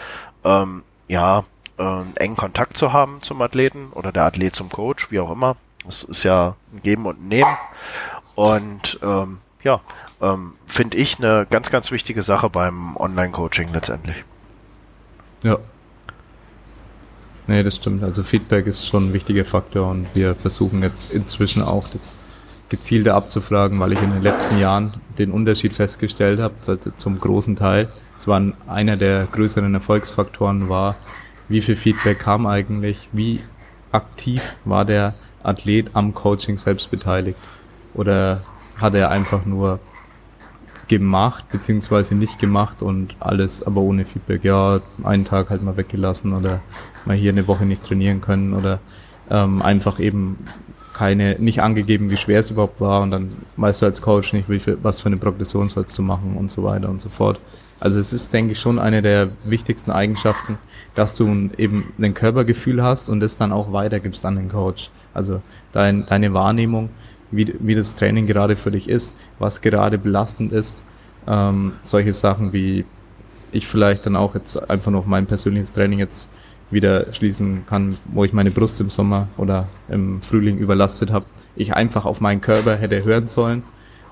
[0.43, 1.43] ähm, ja,
[1.81, 5.55] äh, engen Kontakt zu haben zum Athleten oder der Athlet zum Coach, wie auch immer.
[5.85, 7.57] Das ist ja ein Geben und ein Nehmen.
[8.35, 9.81] Und ähm, ja,
[10.21, 14.23] ähm, finde ich eine ganz, ganz wichtige Sache beim Online-Coaching letztendlich.
[15.43, 15.57] Ja.
[17.47, 18.03] Nee, das stimmt.
[18.03, 22.21] Also Feedback ist schon ein wichtiger Faktor und wir versuchen jetzt inzwischen auch das
[22.69, 27.57] gezielte abzufragen, weil ich in den letzten Jahren den Unterschied festgestellt habe, also zum großen
[27.57, 27.89] Teil.
[28.17, 30.95] Es war einer der größeren Erfolgsfaktoren war,
[31.51, 33.41] wie viel Feedback kam eigentlich, wie
[33.91, 37.37] aktiv war der Athlet am Coaching selbst beteiligt
[37.93, 38.41] oder
[38.77, 39.79] hat er einfach nur
[40.87, 44.43] gemacht beziehungsweise nicht gemacht und alles aber ohne Feedback.
[44.43, 46.61] Ja, einen Tag halt mal weggelassen oder
[47.05, 48.79] mal hier eine Woche nicht trainieren können oder
[49.29, 50.37] ähm, einfach eben
[50.93, 54.49] keine, nicht angegeben, wie schwer es überhaupt war und dann weißt du als Coach nicht,
[54.49, 57.39] wie viel, was für eine Progression sollst du machen und so weiter und so fort.
[57.81, 60.59] Also es ist, denke ich, schon eine der wichtigsten Eigenschaften,
[60.93, 61.25] dass du
[61.57, 64.91] eben ein Körpergefühl hast und es dann auch weitergibst an den Coach.
[65.15, 65.41] Also
[65.73, 66.89] dein, deine Wahrnehmung,
[67.31, 70.93] wie, wie das Training gerade für dich ist, was gerade belastend ist,
[71.27, 72.85] ähm, solche Sachen wie
[73.51, 78.23] ich vielleicht dann auch jetzt einfach auf mein persönliches Training jetzt wieder schließen kann, wo
[78.23, 81.25] ich meine Brust im Sommer oder im Frühling überlastet habe,
[81.55, 83.63] ich einfach auf meinen Körper hätte hören sollen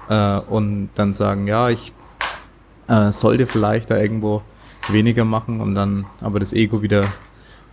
[0.10, 1.94] äh, und dann sagen, ja, ich
[2.90, 4.42] äh, sollte vielleicht da irgendwo
[4.90, 7.06] weniger machen und dann aber das Ego wieder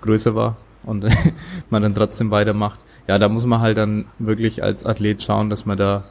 [0.02, 1.04] größer war und
[1.70, 2.78] man dann trotzdem weitermacht.
[3.08, 6.04] Ja, da muss man halt dann wirklich als Athlet schauen, dass man da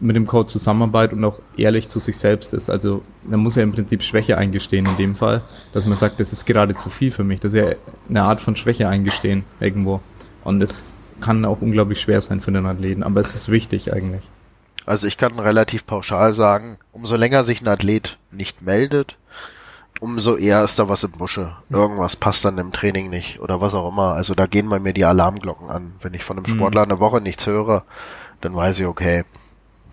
[0.00, 2.68] mit dem Coach zusammenarbeitet und auch ehrlich zu sich selbst ist.
[2.68, 6.32] Also man muss ja im Prinzip Schwäche eingestehen in dem Fall, dass man sagt, das
[6.32, 7.38] ist gerade zu viel für mich.
[7.40, 7.76] Das ist ja
[8.08, 10.00] eine Art von Schwäche eingestehen irgendwo.
[10.42, 14.28] Und das kann auch unglaublich schwer sein für den Athleten, aber es ist wichtig eigentlich.
[14.86, 19.16] Also ich kann relativ pauschal sagen, umso länger sich ein Athlet nicht meldet,
[20.00, 21.56] umso eher ist da was im Busche.
[21.70, 24.14] Irgendwas passt dann im Training nicht oder was auch immer.
[24.14, 25.94] Also da gehen bei mir die Alarmglocken an.
[26.00, 26.56] Wenn ich von einem mhm.
[26.56, 27.84] Sportler eine Woche nichts höre,
[28.40, 29.24] dann weiß ich, okay,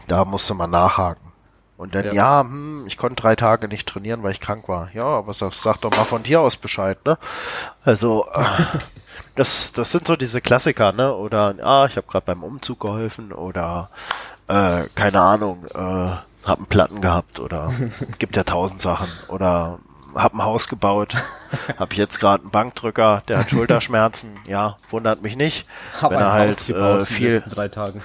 [0.07, 1.29] da musste man nachhaken.
[1.77, 4.89] Und dann, ja, ja hm, ich konnte drei Tage nicht trainieren, weil ich krank war.
[4.93, 7.17] Ja, aber sag, sag doch mal von dir aus Bescheid, ne?
[7.85, 8.25] Also,
[9.37, 11.15] das, das sind so diese Klassiker, ne?
[11.15, 13.89] Oder, ah, ich habe gerade beim Umzug geholfen oder,
[14.49, 16.09] äh, keine Ahnung, äh,
[16.45, 17.71] hab einen Platten gehabt oder
[18.19, 19.07] gibt ja tausend Sachen.
[19.27, 19.79] Oder
[20.15, 21.15] hab ein Haus gebaut,
[21.77, 25.67] hab jetzt gerade einen Bankdrücker, der hat Schulterschmerzen, ja, wundert mich nicht,
[26.01, 28.01] hab wenn er halt äh, viel drei Tagen.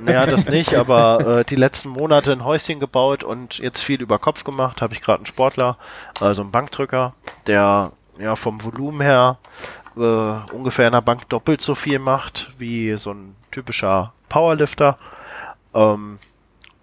[0.00, 4.18] Naja, das nicht, aber äh, die letzten Monate ein Häuschen gebaut und jetzt viel über
[4.18, 5.78] Kopf gemacht, habe ich gerade einen Sportler,
[6.20, 7.14] also einen Bankdrücker,
[7.46, 9.38] der ja vom Volumen her
[9.96, 10.00] äh,
[10.52, 14.98] ungefähr in der Bank doppelt so viel macht wie so ein typischer Powerlifter.
[15.76, 16.18] Ähm,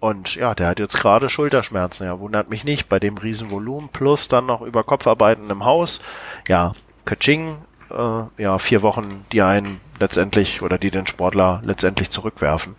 [0.00, 2.06] und ja, der hat jetzt gerade Schulterschmerzen.
[2.06, 6.00] Ja, wundert mich nicht bei dem Riesenvolumen plus dann noch über Kopfarbeiten im Haus.
[6.46, 6.72] Ja,
[7.06, 7.56] Kaching,
[7.90, 12.76] äh, ja, vier Wochen, die einen letztendlich oder die den Sportler letztendlich zurückwerfen,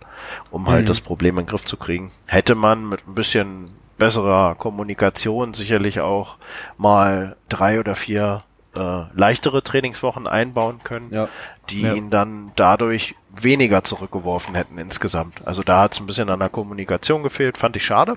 [0.50, 0.86] um halt mhm.
[0.86, 2.12] das Problem in den Griff zu kriegen.
[2.26, 6.36] Hätte man mit ein bisschen besserer Kommunikation sicherlich auch
[6.76, 8.44] mal drei oder vier
[8.76, 11.28] äh, leichtere Trainingswochen einbauen können, Ja.
[11.70, 11.94] die Ja.
[11.94, 15.46] ihn dann dadurch weniger zurückgeworfen hätten insgesamt.
[15.46, 18.16] Also da hat es ein bisschen an der Kommunikation gefehlt, fand ich schade.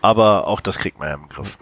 [0.00, 1.58] Aber auch das kriegt man ja im Griff.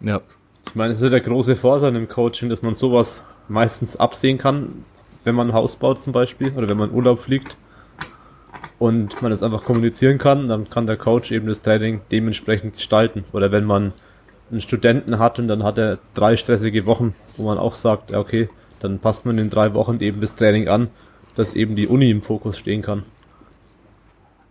[0.00, 0.20] Ja.
[0.68, 4.36] Ich meine, es ist ja der große Vorteil im Coaching, dass man sowas meistens absehen
[4.36, 4.84] kann,
[5.24, 7.56] wenn man ein Haus baut zum Beispiel oder wenn man Urlaub fliegt
[8.78, 13.24] und man das einfach kommunizieren kann, dann kann der Coach eben das Training dementsprechend gestalten.
[13.32, 13.94] Oder wenn man
[14.50, 18.48] einen Studenten hat und dann hat er drei stressige Wochen, wo man auch sagt, okay,
[18.80, 20.90] dann passt man in drei Wochen eben das Training an,
[21.34, 23.04] dass eben die Uni im Fokus stehen kann.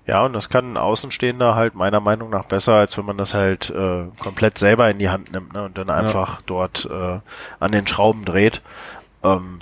[0.07, 3.33] Ja, und das kann ein Außenstehender halt meiner Meinung nach besser, als wenn man das
[3.33, 7.19] halt äh, komplett selber in die Hand nimmt ne, und dann einfach dort äh,
[7.59, 8.61] an den Schrauben dreht.
[9.23, 9.61] Ähm,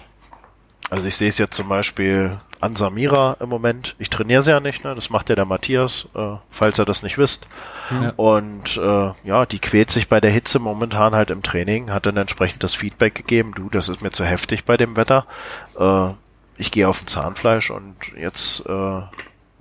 [0.89, 3.95] also ich sehe es jetzt zum Beispiel an Samira im Moment.
[3.99, 4.93] Ich trainiere sie ja nicht, ne?
[4.95, 7.47] das macht ja der Matthias, äh, falls ihr das nicht wisst.
[7.89, 8.14] Ja.
[8.18, 12.18] Und äh, ja, die quält sich bei der Hitze momentan halt im Training, hat dann
[12.18, 15.26] entsprechend das Feedback gegeben, du, das ist mir zu heftig bei dem Wetter.
[15.80, 16.09] Äh,
[16.58, 19.01] ich gehe auf ein Zahnfleisch und jetzt äh,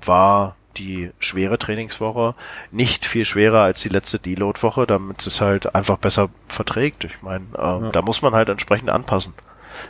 [0.03, 2.35] war die schwere Trainingswoche
[2.71, 7.05] nicht viel schwerer als die letzte Deload-Woche, damit es halt einfach besser verträgt.
[7.05, 9.35] Ich meine, äh, da muss man halt entsprechend anpassen.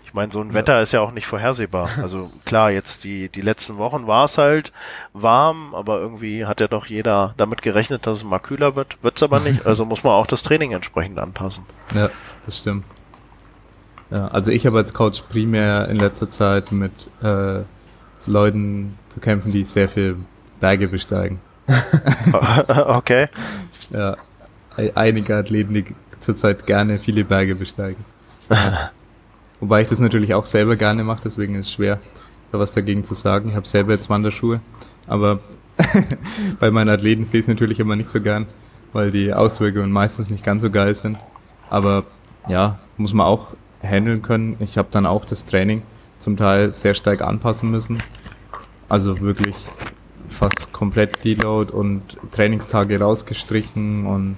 [0.05, 1.89] Ich meine, so ein Wetter ist ja auch nicht vorhersehbar.
[2.03, 4.73] Also klar, jetzt die, die letzten Wochen war es halt
[5.13, 9.03] warm, aber irgendwie hat ja doch jeder damit gerechnet, dass es mal kühler wird.
[9.03, 9.67] Wird's aber nicht.
[9.73, 11.65] Also muss man auch das Training entsprechend anpassen.
[11.95, 12.11] Ja,
[12.47, 12.85] das stimmt.
[14.15, 16.93] Ja, also ich habe als Coach primär in letzter Zeit mit
[17.23, 17.61] äh,
[18.27, 20.17] Leuten zu kämpfen, die sehr viel
[20.61, 21.41] Berge besteigen.
[22.87, 23.29] okay.
[23.91, 24.17] Ja,
[24.77, 25.85] ei- einige Athleten, die
[26.21, 28.05] zurzeit gerne viele Berge besteigen.
[28.51, 28.91] Ja.
[29.61, 32.01] Wobei ich das natürlich auch selber gerne mache, deswegen ist es schwer,
[32.51, 33.51] da was dagegen zu sagen.
[33.51, 34.61] Ich habe selber jetzt Wanderschuhe,
[35.07, 35.39] aber
[36.61, 38.47] bei meinen Athleten sehe ich es natürlich immer nicht so gern,
[38.93, 41.17] weil die Auswirkungen meistens nicht ganz so geil sind.
[41.71, 42.05] Aber
[42.49, 43.49] ja, muss man auch
[43.83, 44.57] handeln können.
[44.61, 45.83] Ich habe dann auch das Training
[46.19, 48.03] zum Teil sehr stark anpassen müssen.
[48.89, 49.57] Also wirklich
[50.29, 52.03] fast komplett Deload und
[52.33, 54.37] Trainingstage rausgestrichen und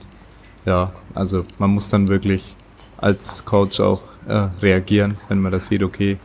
[0.64, 2.54] ja, also man muss dann wirklich
[2.96, 6.18] als Coach auch äh, reagieren, wenn man das sieht, okay,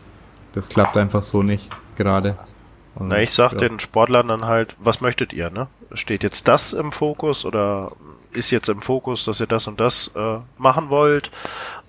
[0.53, 2.37] das klappt einfach so nicht gerade.
[2.95, 3.59] Und, Na, ich sag ja.
[3.59, 5.67] den Sportlern dann halt, was möchtet ihr, ne?
[5.93, 7.91] Steht jetzt das im Fokus oder
[8.31, 11.31] ist jetzt im Fokus, dass ihr das und das äh, machen wollt?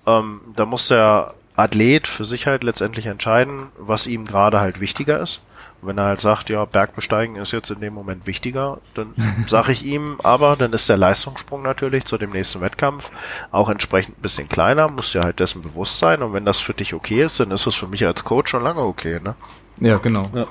[0.05, 5.19] Ähm, da muss der Athlet für sich halt letztendlich entscheiden, was ihm gerade halt wichtiger
[5.19, 5.43] ist.
[5.81, 9.13] Und wenn er halt sagt, ja, Bergbesteigen ist jetzt in dem Moment wichtiger, dann
[9.47, 13.11] sage ich ihm, aber dann ist der Leistungssprung natürlich zu dem nächsten Wettkampf
[13.51, 16.21] auch entsprechend ein bisschen kleiner, muss dir halt dessen bewusst sein.
[16.21, 18.63] Und wenn das für dich okay ist, dann ist es für mich als Coach schon
[18.63, 19.35] lange okay, ne?
[19.79, 20.29] Ja, genau.
[20.33, 20.45] Ja.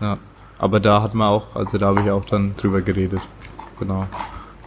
[0.00, 0.18] Ja.
[0.58, 3.20] Aber da hat man auch, also da habe ich auch dann drüber geredet.
[3.78, 4.06] Genau.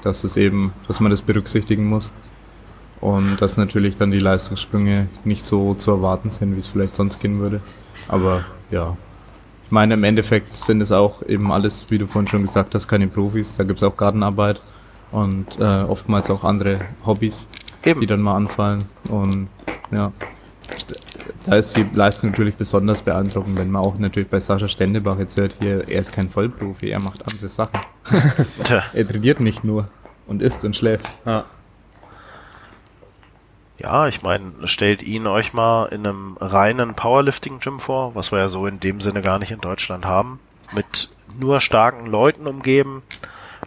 [0.03, 2.13] Dass es eben, dass man das berücksichtigen muss.
[3.01, 7.19] Und dass natürlich dann die Leistungssprünge nicht so zu erwarten sind, wie es vielleicht sonst
[7.19, 7.61] gehen würde.
[8.07, 8.97] Aber ja.
[9.65, 12.87] Ich meine, im Endeffekt sind es auch eben alles, wie du vorhin schon gesagt hast,
[12.87, 13.55] keine Profis.
[13.55, 14.61] Da gibt es auch Gartenarbeit
[15.11, 17.47] und äh, oftmals auch andere Hobbys,
[17.85, 18.01] Eben.
[18.01, 18.83] die dann mal anfallen.
[19.11, 19.47] Und
[19.91, 20.11] ja,
[21.45, 25.39] da ist die Leistung natürlich besonders beeindruckend, wenn man auch natürlich bei Sascha Stendebach jetzt
[25.39, 27.79] hört, hier, er ist kein Vollprofi, er macht andere Sachen.
[28.63, 28.83] Tja.
[28.93, 29.87] Er trainiert nicht nur
[30.27, 31.07] und isst und schläft.
[31.25, 31.45] Ja.
[33.79, 38.49] Ja, ich meine, stellt ihn euch mal in einem reinen Powerlifting-Gym vor, was wir ja
[38.49, 40.39] so in dem Sinne gar nicht in Deutschland haben,
[40.73, 41.09] mit
[41.39, 43.03] nur starken Leuten umgeben,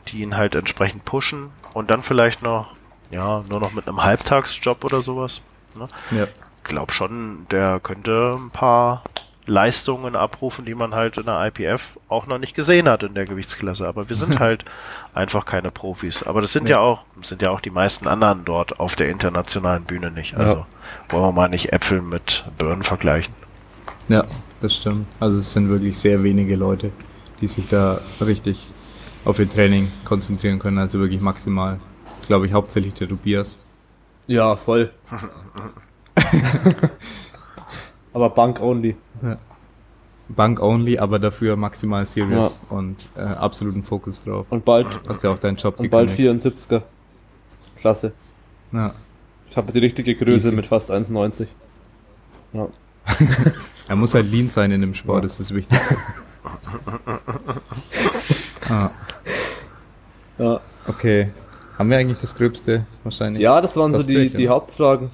[0.09, 2.75] die ihn halt entsprechend pushen und dann vielleicht noch,
[3.11, 5.41] ja, nur noch mit einem Halbtagsjob oder sowas.
[5.77, 5.89] Ne?
[6.11, 6.27] Ja.
[6.63, 9.03] Glaub schon, der könnte ein paar
[9.47, 13.25] Leistungen abrufen, die man halt in der IPF auch noch nicht gesehen hat in der
[13.25, 13.87] Gewichtsklasse.
[13.89, 14.65] Aber wir sind halt
[15.15, 16.23] einfach keine Profis.
[16.23, 19.85] Aber das sind ja, auch, sind ja auch die meisten anderen dort auf der internationalen
[19.85, 20.37] Bühne nicht.
[20.39, 20.67] Also Ja.
[21.09, 23.35] wollen wir mal nicht Äpfel mit Birnen vergleichen.
[24.09, 24.25] Ja,
[24.61, 25.07] das stimmt.
[25.21, 26.93] Also es sind wirklich sehr wenige Leute,
[27.41, 28.65] die sich da richtig
[29.25, 30.79] auf ihr Training konzentrieren können.
[30.79, 31.81] Also wirklich maximal.
[32.11, 33.57] Das ist, glaube ich, hauptsächlich der Tobias.
[34.29, 34.93] Ja, voll.
[38.13, 38.97] Aber Bank only.
[40.29, 44.47] Bank only, aber dafür maximal serious und äh, absoluten Fokus drauf.
[44.51, 46.57] Und bald, Hast ja auch deinen Job und bald gekündigt.
[46.57, 46.83] 74er.
[47.77, 48.13] Klasse.
[48.73, 48.93] Ja.
[49.51, 50.57] Ich habe die richtige Größe Easy.
[50.57, 51.47] mit fast 1,90.
[52.53, 52.69] Ja.
[53.89, 55.77] Er muss halt lean sein in dem Sport, das ist wichtig.
[58.71, 58.89] ah,
[60.39, 60.61] Ja.
[60.89, 61.31] okay.
[61.79, 63.43] Haben wir eigentlich das Gröbste wahrscheinlich?
[63.43, 64.51] ja, das waren so Das die, durch, die ja.
[64.53, 65.11] Hauptfragen.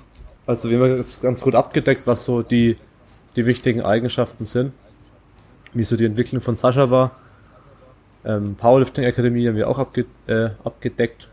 [0.47, 2.77] Also wir haben jetzt ganz gut abgedeckt, was so die,
[3.39, 4.75] die wichtigen Eigenschaften sind.
[5.73, 7.13] Wie so die Entwicklung von Sascha war.
[8.25, 11.29] Ähm, Powerlifting Akademie haben wir auch abge äh, abgedeckt.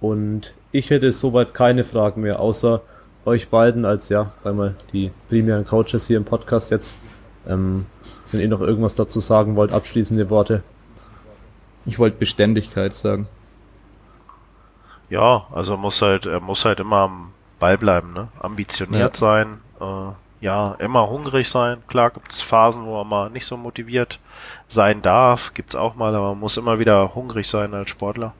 [0.00, 2.82] Und ich hätte soweit keine Fragen mehr, außer
[3.24, 7.02] euch beiden als, ja, sagen wir, die primären Coaches hier im Podcast jetzt.
[7.48, 7.86] Ähm,
[8.30, 10.62] wenn ihr noch irgendwas dazu sagen wollt, abschließende Worte.
[11.84, 13.26] Ich wollte Beständigkeit sagen.
[15.10, 18.28] Ja, also muss halt, er muss halt immer am Ball bleiben, ne?
[18.38, 19.18] Ambitioniert ja.
[19.18, 21.78] sein, äh, ja, immer hungrig sein.
[21.88, 24.20] Klar gibt's Phasen, wo man mal nicht so motiviert
[24.68, 28.34] sein darf, gibt's auch mal, aber man muss immer wieder hungrig sein als Sportler.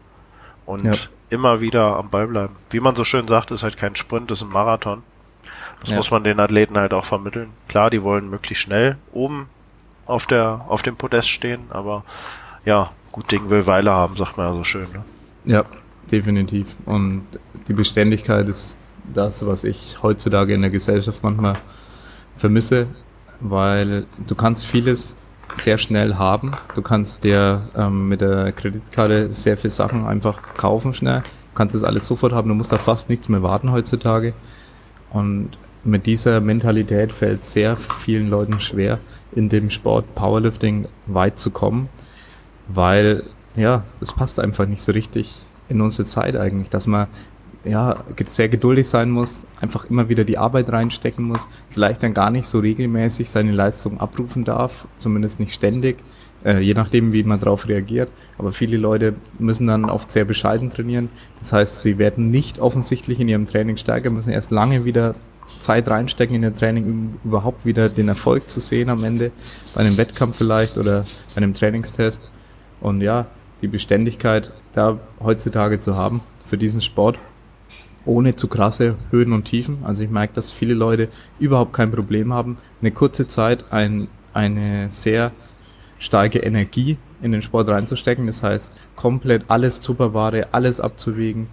[0.64, 0.92] Und ja.
[1.30, 2.57] immer wieder am Ball bleiben.
[2.70, 5.03] Wie man so schön sagt, ist halt kein Sprint, ist ein Marathon.
[5.80, 5.96] Das ja.
[5.96, 7.51] muss man den Athleten halt auch vermitteln.
[7.68, 9.49] Klar, die wollen möglichst schnell oben
[10.07, 12.05] auf der, auf dem Podest stehen, aber
[12.64, 14.86] ja, gut Ding will Weile haben, sagt man ja so schön.
[14.92, 15.05] Ne?
[15.44, 15.64] Ja,
[16.11, 16.74] definitiv.
[16.84, 17.26] Und
[17.68, 21.55] die Beständigkeit ist das, was ich heutzutage in der Gesellschaft manchmal
[22.39, 22.91] vermisse,
[23.41, 26.53] weil du kannst vieles sehr schnell haben.
[26.74, 31.20] Du kannst dir ähm, mit der Kreditkarte sehr viele Sachen einfach kaufen schnell.
[31.20, 32.49] Du kannst das alles sofort haben.
[32.49, 34.34] Du musst da fast nichts mehr warten heutzutage.
[35.11, 35.51] Und
[35.84, 38.99] mit dieser Mentalität fällt sehr vielen Leuten schwer,
[39.32, 41.89] in dem Sport Powerlifting weit zu kommen,
[42.68, 43.24] weil
[43.57, 45.34] ja, das passt einfach nicht so richtig
[45.68, 47.09] in unsere Zeit eigentlich, dass man
[47.64, 52.30] ja sehr geduldig sein muss, einfach immer wieder die Arbeit reinstecken muss, vielleicht dann gar
[52.30, 55.98] nicht so regelmäßig seine Leistung abrufen darf, zumindest nicht ständig,
[56.44, 58.09] äh, je nachdem, wie man darauf reagiert.
[58.38, 61.09] Aber viele Leute müssen dann oft sehr bescheiden trainieren.
[61.40, 65.14] Das heißt, sie werden nicht offensichtlich in ihrem Training stärker, müssen erst lange wieder
[65.61, 69.32] Zeit reinstecken in ihr Training, um überhaupt wieder den Erfolg zu sehen am Ende,
[69.74, 71.04] bei einem Wettkampf vielleicht oder
[71.34, 72.20] bei einem Trainingstest.
[72.80, 73.26] Und ja,
[73.62, 77.18] die Beständigkeit da heutzutage zu haben für diesen Sport,
[78.09, 79.78] ohne zu krasse Höhen und Tiefen.
[79.84, 84.90] Also ich merke, dass viele Leute überhaupt kein Problem haben, eine kurze Zeit ein, eine
[84.90, 85.30] sehr
[85.98, 88.26] starke Energie in den Sport reinzustecken.
[88.26, 91.48] Das heißt, komplett alles Superware, alles abzuwägen,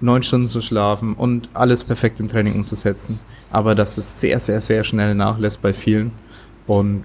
[0.00, 3.20] neun Stunden zu schlafen und alles perfekt im Training umzusetzen.
[3.52, 6.12] Aber dass es sehr, sehr, sehr schnell nachlässt bei vielen
[6.66, 7.04] und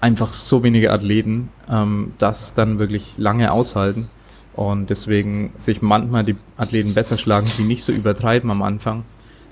[0.00, 4.10] einfach so wenige Athleten ähm, das dann wirklich lange aushalten.
[4.54, 9.04] Und deswegen sich manchmal die Athleten besser schlagen, die nicht so übertreiben am Anfang,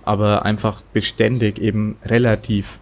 [0.04, 2.80] aber einfach beständig eben relativ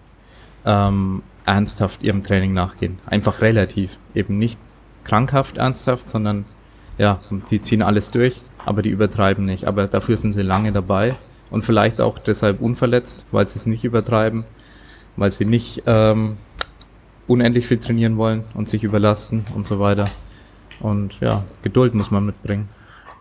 [0.64, 2.98] ähm, ernsthaft ihrem Training nachgehen.
[3.06, 3.98] Einfach relativ.
[4.14, 4.58] Eben nicht
[5.04, 6.44] krankhaft ernsthaft, sondern
[6.98, 9.66] ja, die ziehen alles durch aber die übertreiben nicht.
[9.66, 11.16] Aber dafür sind sie lange dabei
[11.50, 14.44] und vielleicht auch deshalb unverletzt, weil sie es nicht übertreiben,
[15.16, 16.36] weil sie nicht ähm,
[17.26, 20.04] unendlich viel trainieren wollen und sich überlasten und so weiter.
[20.80, 22.68] Und ja, Geduld muss man mitbringen.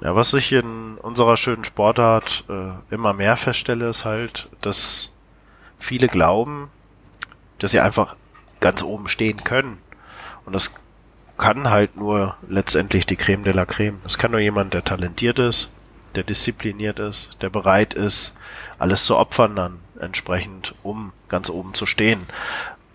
[0.01, 5.11] Ja, was ich in unserer schönen Sportart äh, immer mehr feststelle, ist halt, dass
[5.79, 6.69] viele glauben,
[7.59, 8.15] dass sie einfach
[8.59, 9.79] ganz oben stehen können.
[10.45, 10.75] Und das
[11.37, 13.99] kann halt nur letztendlich die Creme de la Creme.
[14.05, 15.71] Es kann nur jemand, der talentiert ist,
[16.15, 18.35] der diszipliniert ist, der bereit ist,
[18.79, 22.21] alles zu opfern dann entsprechend, um ganz oben zu stehen.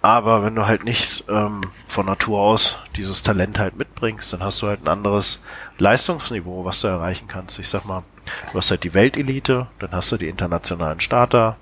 [0.03, 4.61] Aber wenn du halt nicht ähm, von Natur aus dieses Talent halt mitbringst, dann hast
[4.61, 5.41] du halt ein anderes
[5.79, 7.61] Leistungsniveau, was du erreichen kannst.
[7.61, 8.03] Ich sag mal,
[8.51, 11.57] du hast halt die Weltelite, dann hast du die internationalen Starter,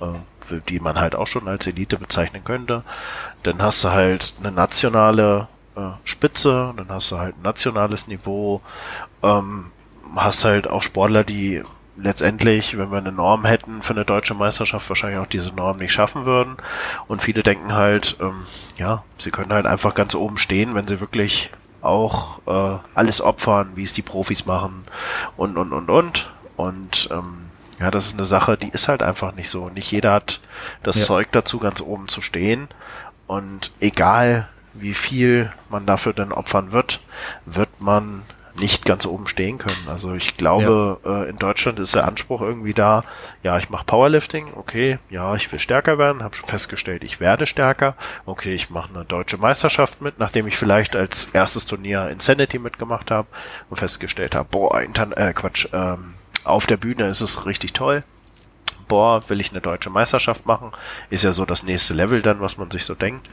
[0.00, 2.82] äh, die man halt auch schon als Elite bezeichnen könnte.
[3.42, 8.62] Dann hast du halt eine nationale äh, Spitze, dann hast du halt ein nationales Niveau,
[9.22, 9.70] ähm,
[10.16, 11.62] hast halt auch Sportler, die
[12.02, 15.92] letztendlich, wenn wir eine Norm hätten für eine deutsche Meisterschaft, wahrscheinlich auch diese Norm nicht
[15.92, 16.56] schaffen würden.
[17.06, 18.46] Und viele denken halt, ähm,
[18.76, 21.50] ja, sie können halt einfach ganz oben stehen, wenn sie wirklich
[21.80, 24.84] auch äh, alles opfern, wie es die Profis machen
[25.36, 26.30] und und und und.
[26.56, 27.50] Und ähm,
[27.80, 29.68] ja, das ist eine Sache, die ist halt einfach nicht so.
[29.68, 30.40] Nicht jeder hat
[30.82, 31.04] das ja.
[31.06, 32.68] Zeug dazu, ganz oben zu stehen.
[33.26, 37.00] Und egal, wie viel man dafür denn opfern wird,
[37.46, 38.22] wird man
[38.58, 39.88] nicht ganz oben stehen können.
[39.88, 41.22] Also ich glaube, ja.
[41.22, 43.04] äh, in Deutschland ist der Anspruch irgendwie da,
[43.42, 47.46] ja, ich mache Powerlifting, okay, ja, ich will stärker werden, habe schon festgestellt, ich werde
[47.46, 47.96] stärker,
[48.26, 53.10] okay, ich mache eine deutsche Meisterschaft mit, nachdem ich vielleicht als erstes Turnier Insanity mitgemacht
[53.10, 53.28] habe
[53.70, 58.02] und festgestellt habe, boah, Intern äh, Quatsch, ähm, auf der Bühne ist es richtig toll
[58.92, 60.70] boah, will ich eine deutsche Meisterschaft machen?
[61.08, 63.26] Ist ja so das nächste Level dann, was man sich so denkt.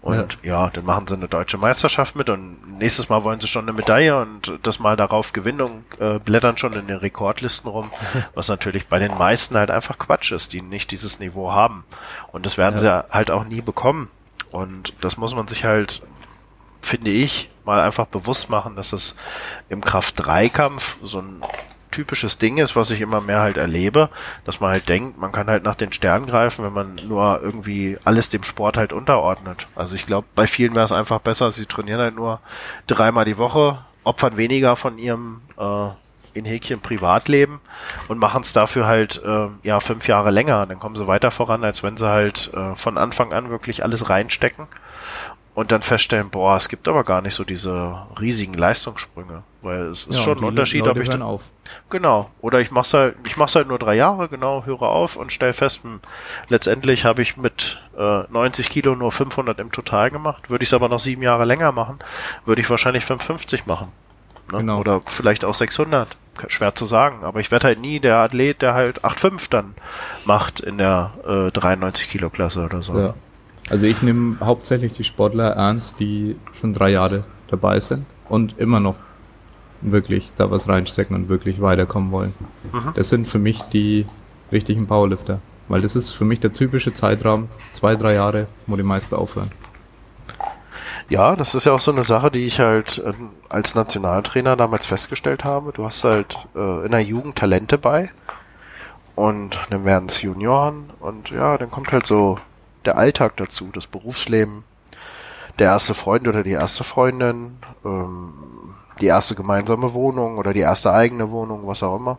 [0.00, 3.46] Und ja, ja dann machen sie eine deutsche Meisterschaft mit und nächstes Mal wollen sie
[3.46, 7.70] schon eine Medaille und das Mal darauf gewinnen und äh, blättern schon in den Rekordlisten
[7.70, 7.90] rum,
[8.34, 11.84] was natürlich bei den meisten halt einfach Quatsch ist, die nicht dieses Niveau haben.
[12.28, 13.02] Und das werden ja.
[13.04, 14.08] sie halt auch nie bekommen.
[14.50, 16.00] Und das muss man sich halt
[16.80, 19.14] finde ich, mal einfach bewusst machen, dass es
[19.68, 21.40] im Kraft-3-Kampf so ein
[21.92, 24.08] typisches Ding ist, was ich immer mehr halt erlebe,
[24.44, 27.98] dass man halt denkt, man kann halt nach den Sternen greifen, wenn man nur irgendwie
[28.04, 29.68] alles dem Sport halt unterordnet.
[29.76, 32.40] Also ich glaube, bei vielen wäre es einfach besser, sie trainieren halt nur
[32.88, 35.88] dreimal die Woche, opfern weniger von ihrem äh,
[36.34, 37.60] in Häkchen Privatleben
[38.08, 40.66] und machen es dafür halt äh, ja fünf Jahre länger.
[40.66, 44.08] Dann kommen sie weiter voran, als wenn sie halt äh, von Anfang an wirklich alles
[44.08, 44.66] reinstecken
[45.54, 50.06] und dann feststellen, boah, es gibt aber gar nicht so diese riesigen Leistungssprünge, weil es
[50.06, 51.50] ist ja, schon ein Unterschied, Leute ob ich dann auf.
[51.90, 55.30] genau oder ich mach's halt, ich mach's halt nur drei Jahre, genau, höre auf und
[55.30, 56.00] stell fest, hm,
[56.48, 60.48] letztendlich habe ich mit äh, 90 Kilo nur 500 im Total gemacht.
[60.48, 61.98] Würde ich es aber noch sieben Jahre länger machen,
[62.46, 63.92] würde ich wahrscheinlich 550 machen,
[64.50, 64.58] ne?
[64.58, 64.78] genau.
[64.80, 66.16] oder vielleicht auch 600.
[66.48, 69.74] Schwer zu sagen, aber ich werde halt nie der Athlet, der halt 8,5 dann
[70.24, 72.98] macht in der äh, 93 Kilo Klasse oder so.
[72.98, 73.14] Ja.
[73.72, 78.80] Also ich nehme hauptsächlich die Sportler ernst, die schon drei Jahre dabei sind und immer
[78.80, 78.96] noch
[79.80, 82.34] wirklich da was reinstecken und wirklich weiterkommen wollen.
[82.70, 82.92] Mhm.
[82.94, 84.04] Das sind für mich die
[84.52, 85.40] richtigen Powerlifter.
[85.68, 89.50] Weil das ist für mich der typische Zeitraum, zwei, drei Jahre, wo die meisten aufhören.
[91.08, 93.14] Ja, das ist ja auch so eine Sache, die ich halt äh,
[93.48, 95.72] als Nationaltrainer damals festgestellt habe.
[95.72, 98.10] Du hast halt äh, in der Jugend Talente bei
[99.14, 102.38] und dann werden es Junioren und ja, dann kommt halt so
[102.84, 104.64] der Alltag dazu, das Berufsleben,
[105.58, 108.32] der erste Freund oder die erste Freundin, ähm,
[109.00, 112.18] die erste gemeinsame Wohnung oder die erste eigene Wohnung, was auch immer.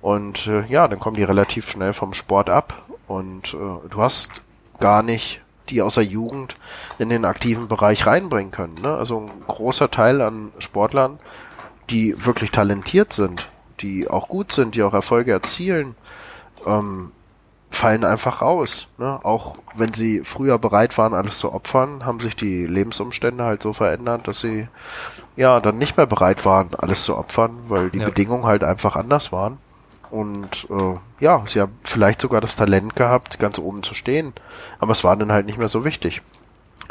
[0.00, 4.42] Und äh, ja, dann kommen die relativ schnell vom Sport ab und äh, du hast
[4.78, 6.54] gar nicht die aus der Jugend
[6.98, 8.76] in den aktiven Bereich reinbringen können.
[8.82, 8.94] Ne?
[8.94, 11.18] Also ein großer Teil an Sportlern,
[11.90, 13.48] die wirklich talentiert sind,
[13.80, 15.96] die auch gut sind, die auch Erfolge erzielen,
[16.64, 17.12] ähm,
[17.70, 18.88] fallen einfach raus.
[18.98, 19.20] Ne?
[19.22, 23.72] Auch wenn sie früher bereit waren, alles zu opfern, haben sich die Lebensumstände halt so
[23.72, 24.68] verändert, dass sie
[25.36, 28.06] ja dann nicht mehr bereit waren, alles zu opfern, weil die ja.
[28.06, 29.58] Bedingungen halt einfach anders waren.
[30.10, 34.32] Und äh, ja, sie haben vielleicht sogar das Talent gehabt, ganz oben zu stehen,
[34.78, 36.22] aber es war dann halt nicht mehr so wichtig.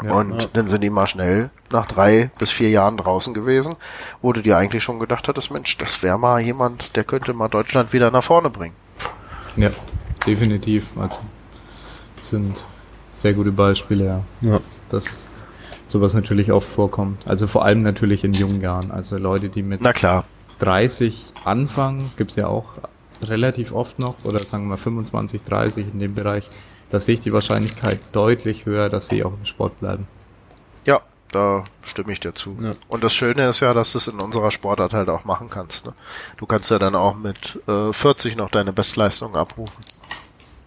[0.04, 0.48] Ja, und ja.
[0.52, 3.76] dann sind die mal schnell nach drei bis vier Jahren draußen gewesen,
[4.20, 7.48] wo du dir eigentlich schon gedacht hattest, Mensch, das wäre mal jemand, der könnte mal
[7.48, 8.76] Deutschland wieder nach vorne bringen.
[9.56, 9.70] Ja,
[10.26, 10.96] definitiv.
[10.98, 11.18] Also
[12.22, 12.56] sind
[13.10, 14.24] sehr gute Beispiele, ja.
[14.42, 14.60] ja.
[14.90, 15.44] Dass
[15.88, 17.26] sowas natürlich oft vorkommt.
[17.26, 18.90] Also vor allem natürlich in jungen Jahren.
[18.90, 20.24] Also Leute, die mit Na klar.
[20.58, 22.64] 30 anfangen, gibt's ja auch
[23.28, 26.48] relativ oft noch, oder sagen wir mal 25, 30 in dem Bereich.
[26.90, 30.06] Da sehe ich die Wahrscheinlichkeit deutlich höher, dass sie auch im Sport bleiben.
[30.84, 31.00] Ja,
[31.32, 32.56] da stimme ich dir zu.
[32.62, 32.70] Ja.
[32.88, 35.86] Und das Schöne ist ja, dass du es in unserer Sportart halt auch machen kannst.
[35.86, 35.94] Ne?
[36.36, 39.82] Du kannst ja dann auch mit äh, 40 noch deine Bestleistung abrufen.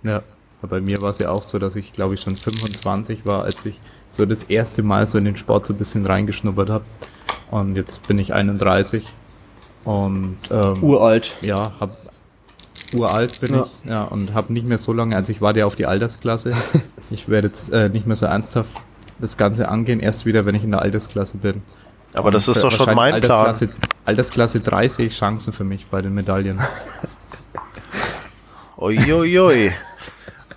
[0.04, 0.22] Ja,
[0.62, 3.66] bei mir war es ja auch so, dass ich glaube ich schon 25 war, als
[3.66, 3.76] ich
[4.12, 6.86] so das erste Mal so in den Sport so ein bisschen reingeschnuppert habe.
[7.52, 9.06] Und jetzt bin ich 31
[9.84, 11.36] und ähm, uralt.
[11.44, 11.92] Ja, hab
[12.96, 13.68] uralt bin ja.
[13.84, 16.54] ich, ja, und habe nicht mehr so lange, also ich warte ja auf die Altersklasse.
[17.12, 18.82] ich werde jetzt äh, nicht mehr so ernsthaft
[19.20, 21.62] das Ganze angehen, erst wieder, wenn ich in der Altersklasse bin.
[22.14, 23.90] Aber und das ist doch schon mein Altersklasse, Plan.
[24.06, 26.60] Altersklasse 30 Chancen für mich bei den Medaillen.
[28.78, 29.72] Uiuiui.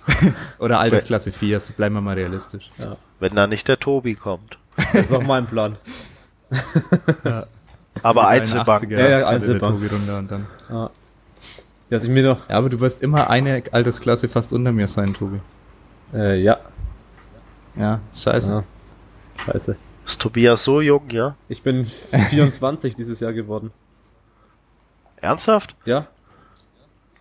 [0.59, 2.69] Oder Altersklasse 4, so bleiben wir mal realistisch.
[2.77, 2.97] Ja.
[3.19, 4.57] Wenn da nicht der Tobi kommt.
[4.93, 5.77] Das ist auch mein Plan.
[7.23, 7.45] ja.
[8.01, 8.89] Aber Einzelbank.
[8.91, 9.79] Ja, ja, Einzelbank.
[9.79, 10.47] Und dann.
[10.69, 10.89] Ja.
[11.89, 12.49] Dass ich mir noch.
[12.49, 15.39] Ja, aber du wirst immer eine Altersklasse fast unter mir sein, Tobi.
[16.13, 16.59] Äh, ja.
[17.75, 18.49] Ja, scheiße.
[18.49, 18.63] Ja.
[19.45, 19.75] Scheiße.
[20.05, 21.35] Ist Tobias so jung, ja?
[21.47, 23.71] Ich bin 24 dieses Jahr geworden.
[25.21, 25.75] Ernsthaft?
[25.85, 26.07] Ja.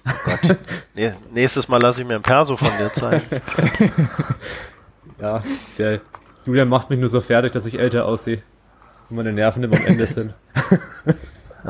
[0.06, 0.56] Oh Gott.
[0.94, 3.24] Nee, nächstes Mal lasse ich mir ein Perso von dir zeigen.
[5.20, 5.42] ja,
[5.78, 6.00] der
[6.44, 8.42] Julian macht mich nur so fertig, dass ich älter aussehe.
[9.08, 10.34] Und meine Nerven immer am Ende sind.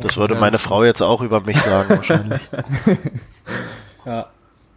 [0.00, 2.40] das würde meine Frau jetzt auch über mich sagen, wahrscheinlich.
[4.06, 4.26] ja.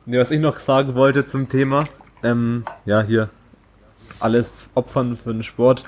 [0.06, 1.86] Nee, was ich noch sagen wollte zum Thema,
[2.24, 3.30] ähm, ja, hier,
[4.20, 5.84] alles opfern für den Sport.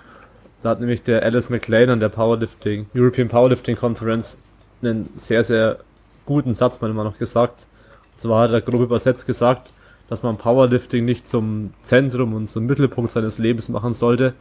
[0.62, 4.38] Da hat nämlich der Alice McLean an der Powerlifting, European Powerlifting Conference
[4.82, 5.80] einen sehr, sehr
[6.26, 7.68] guten Satz meiner Meinung nach gesagt.
[8.14, 9.72] Und zwar hat er grob übersetzt gesagt,
[10.08, 14.34] dass man Powerlifting nicht zum Zentrum und zum Mittelpunkt seines Lebens machen sollte,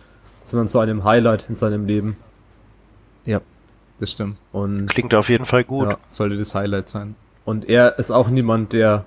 [0.45, 2.17] sondern zu einem Highlight in seinem Leben.
[3.25, 3.41] Ja,
[4.01, 4.37] das stimmt.
[4.53, 5.91] Und Klingt auf jeden Fall gut.
[5.91, 7.17] Ja, sollte das Highlight sein.
[7.45, 9.05] Und er ist auch niemand, der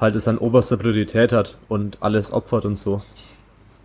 [0.00, 3.00] halt es an oberster Priorität hat und alles opfert und so.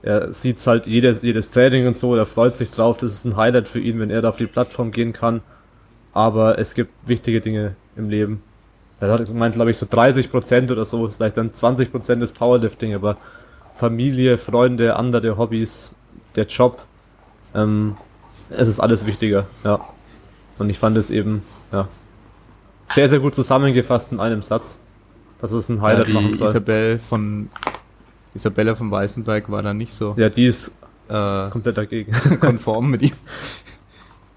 [0.03, 3.37] Er sieht halt jedes, jedes Training und so, er freut sich drauf, das ist ein
[3.37, 5.41] Highlight für ihn, wenn er da auf die Plattform gehen kann
[6.13, 8.43] aber es gibt wichtige Dinge im Leben.
[8.99, 12.33] Er hat gemeint, glaube ich, so 30 Prozent oder so, vielleicht dann 20 Prozent des
[12.33, 13.17] Powerlifting, aber
[13.73, 15.95] Familie, Freunde, andere Hobbys,
[16.35, 16.73] der Job,
[17.55, 17.95] ähm,
[18.49, 19.79] es ist alles wichtiger, ja.
[20.59, 21.41] Und ich fand es eben,
[21.71, 21.87] ja,
[22.89, 24.77] sehr, sehr gut zusammengefasst in einem Satz,
[25.39, 26.49] dass es ein Highlight ja, machen soll.
[26.49, 27.49] Isabel von,
[28.33, 30.13] Isabella von Weißenberg war da nicht so.
[30.17, 30.75] Ja, die ist
[31.07, 32.11] äh, komplett dagegen.
[32.39, 33.13] konform mit ihm.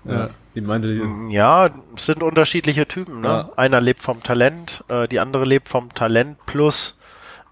[0.04, 0.26] Ja.
[0.54, 1.00] Die meinte die.
[1.00, 3.20] Mm, Ja, es sind unterschiedliche Typen.
[3.22, 3.28] Ne?
[3.28, 3.50] Ja.
[3.56, 6.98] Einer lebt vom Talent, äh, die andere lebt vom Talent plus,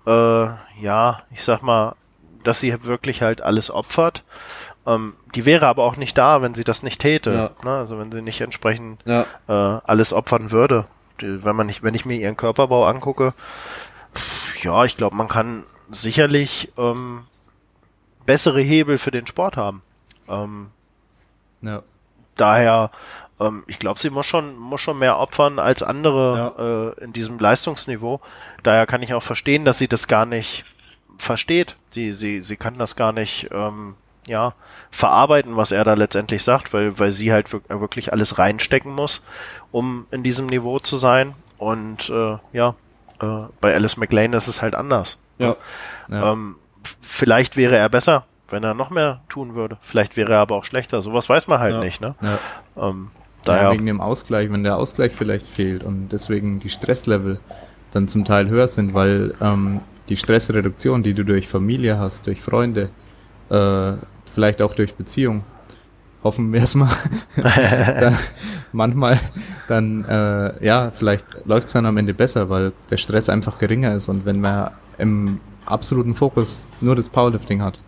[0.06, 0.10] äh,
[0.80, 1.94] ja, ich sag mal,
[2.44, 4.22] dass sie wirklich halt alles opfert.
[4.86, 7.32] Ähm, die wäre aber auch nicht da, wenn sie das nicht täte.
[7.32, 7.50] Ja.
[7.64, 7.76] Ne?
[7.78, 9.22] Also wenn sie nicht entsprechend Ja.
[9.48, 10.86] äh, alles opfern würde.
[11.20, 13.32] Die, wenn man nicht, wenn ich mir ihren Körperbau angucke,
[14.14, 17.24] pff, ja, ich glaube, man kann sicherlich ähm,
[18.26, 19.82] bessere Hebel für den Sport haben.
[20.28, 20.70] Ähm,
[21.60, 21.82] Ja.
[22.42, 22.90] Daher,
[23.40, 27.38] ähm, ich glaube, sie muss schon, muss schon mehr opfern als andere äh, in diesem
[27.38, 28.20] Leistungsniveau.
[28.62, 30.64] Daher kann ich auch verstehen, dass sie das gar nicht
[31.18, 31.76] versteht.
[31.92, 33.94] Sie, sie, sie kann das gar nicht, ähm,
[34.26, 34.54] ja,
[34.90, 39.24] verarbeiten, was er da letztendlich sagt, weil, weil sie halt wirk- wirklich alles reinstecken muss,
[39.72, 41.34] um in diesem Niveau zu sein.
[41.58, 42.74] Und äh, ja,
[43.20, 45.20] äh, bei Alice McLean ist es halt anders.
[45.38, 45.56] Ja.
[46.08, 46.32] Ja.
[46.32, 46.56] Ähm,
[47.00, 49.78] vielleicht wäre er besser, wenn er noch mehr tun würde.
[49.80, 51.02] Vielleicht wäre er aber auch schlechter.
[51.02, 51.80] Sowas weiß man halt Ja.
[51.80, 52.14] nicht, ne?
[52.22, 52.38] ja.
[52.88, 57.40] Ähm, Ja, daher, wegen dem Ausgleich, wenn der Ausgleich vielleicht fehlt und deswegen die Stresslevel
[57.92, 62.40] dann zum Teil höher sind, weil ähm, die Stressreduktion, die du durch Familie hast, durch
[62.40, 62.90] Freunde,
[63.50, 63.92] äh,
[64.32, 65.44] vielleicht auch durch Beziehung,
[66.22, 66.90] hoffen wir es mal,
[67.36, 68.16] dann,
[68.72, 69.18] manchmal
[69.68, 73.94] dann, äh, ja, vielleicht läuft es dann am Ende besser, weil der Stress einfach geringer
[73.94, 77.78] ist und wenn man im absoluten Fokus nur das Powerlifting hat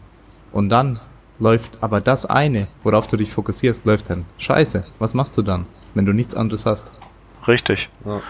[0.55, 0.99] und dann
[1.39, 4.85] läuft aber das eine, worauf du dich fokussierst, läuft dann scheiße.
[4.99, 6.93] Was machst du dann, wenn du nichts anderes hast?
[7.47, 7.91] richtig.
[8.07, 8.23] Ja.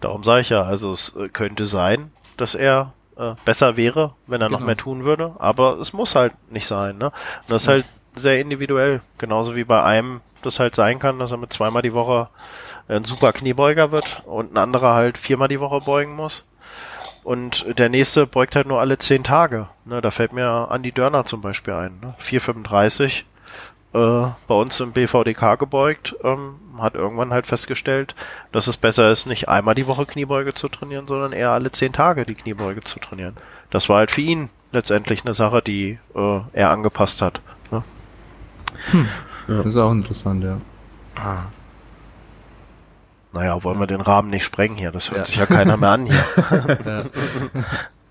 [0.00, 4.40] Darum sage ich ja, also es äh, könnte sein, dass er äh, besser wäre, wenn
[4.40, 4.66] er noch Genau.
[4.66, 7.06] mehr tun würde, aber es muss halt nicht sein, ne?
[7.06, 11.32] Und das ist halt sehr individuell, genauso wie bei einem das halt sein kann, dass
[11.32, 12.28] er mit zweimal die Woche
[12.88, 16.44] ein super Kniebeuger wird und ein anderer halt viermal die Woche beugen muss.
[17.22, 19.68] Und der nächste beugt halt nur alle zehn Tage.
[19.84, 21.98] Ne, da fällt mir Andi Dörner zum Beispiel ein.
[22.00, 22.14] Ne?
[22.20, 23.24] 4,35
[23.92, 28.14] äh, bei uns im BVDK gebeugt, ähm, hat irgendwann halt festgestellt,
[28.52, 31.92] dass es besser ist, nicht einmal die Woche Kniebeuge zu trainieren, sondern eher alle zehn
[31.92, 33.36] Tage die Kniebeuge zu trainieren.
[33.70, 37.40] Das war halt für ihn letztendlich eine Sache, die äh, er angepasst hat.
[37.70, 37.82] Ne?
[39.48, 40.58] Das ist auch interessant, ja.
[43.32, 45.24] Naja, wollen wir den Rahmen nicht sprengen hier, das hört Ja.
[45.24, 46.24] sich ja keiner mehr an hier.
[46.84, 47.04] ja.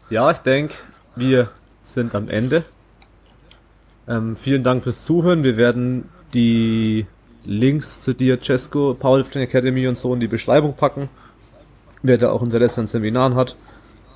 [0.09, 0.75] Ja, ich denke,
[1.15, 1.49] wir
[1.83, 2.63] sind am Ende.
[4.07, 5.43] Ähm, vielen Dank fürs Zuhören.
[5.43, 7.05] Wir werden die
[7.45, 11.09] Links zu dir, Cesco, Powerlifting Academy und so in die Beschreibung packen.
[12.01, 13.55] Wer da auch Interesse an Seminaren hat,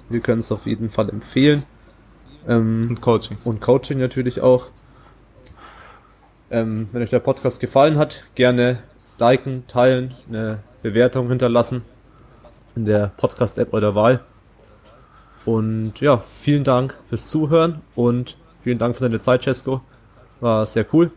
[0.10, 1.64] wir können es auf jeden Fall empfehlen.
[2.47, 3.38] Ähm, Und Coaching.
[3.43, 4.68] und Coaching natürlich auch.
[6.49, 8.80] Ähm, wenn euch der Podcast gefallen hat, gerne
[9.20, 11.82] liken, teilen, eine Bewertung hinterlassen
[12.76, 14.20] in der Podcast-App eurer Wahl.
[15.46, 19.82] Und ja, vielen Dank fürs Zuhören und vielen Dank für deine Zeit, Cesco.
[20.40, 21.12] War sehr cool.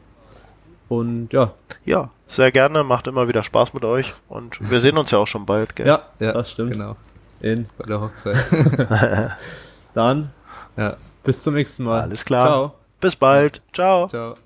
[0.89, 1.53] Und ja,
[1.85, 5.27] Ja, sehr gerne, macht immer wieder Spaß mit euch und wir sehen uns ja auch
[5.27, 5.87] schon bald, gell?
[5.87, 6.71] ja, Ja, das stimmt.
[6.73, 6.97] Genau,
[7.41, 8.37] In, bei der Hochzeit.
[9.95, 10.31] dann
[10.77, 12.03] ja, bis zum nächsten Mal.
[12.03, 12.47] Alles klar.
[12.47, 12.75] Ciao.
[13.01, 13.63] Bis bald.
[13.73, 14.09] Ciao.
[14.09, 14.46] ciao.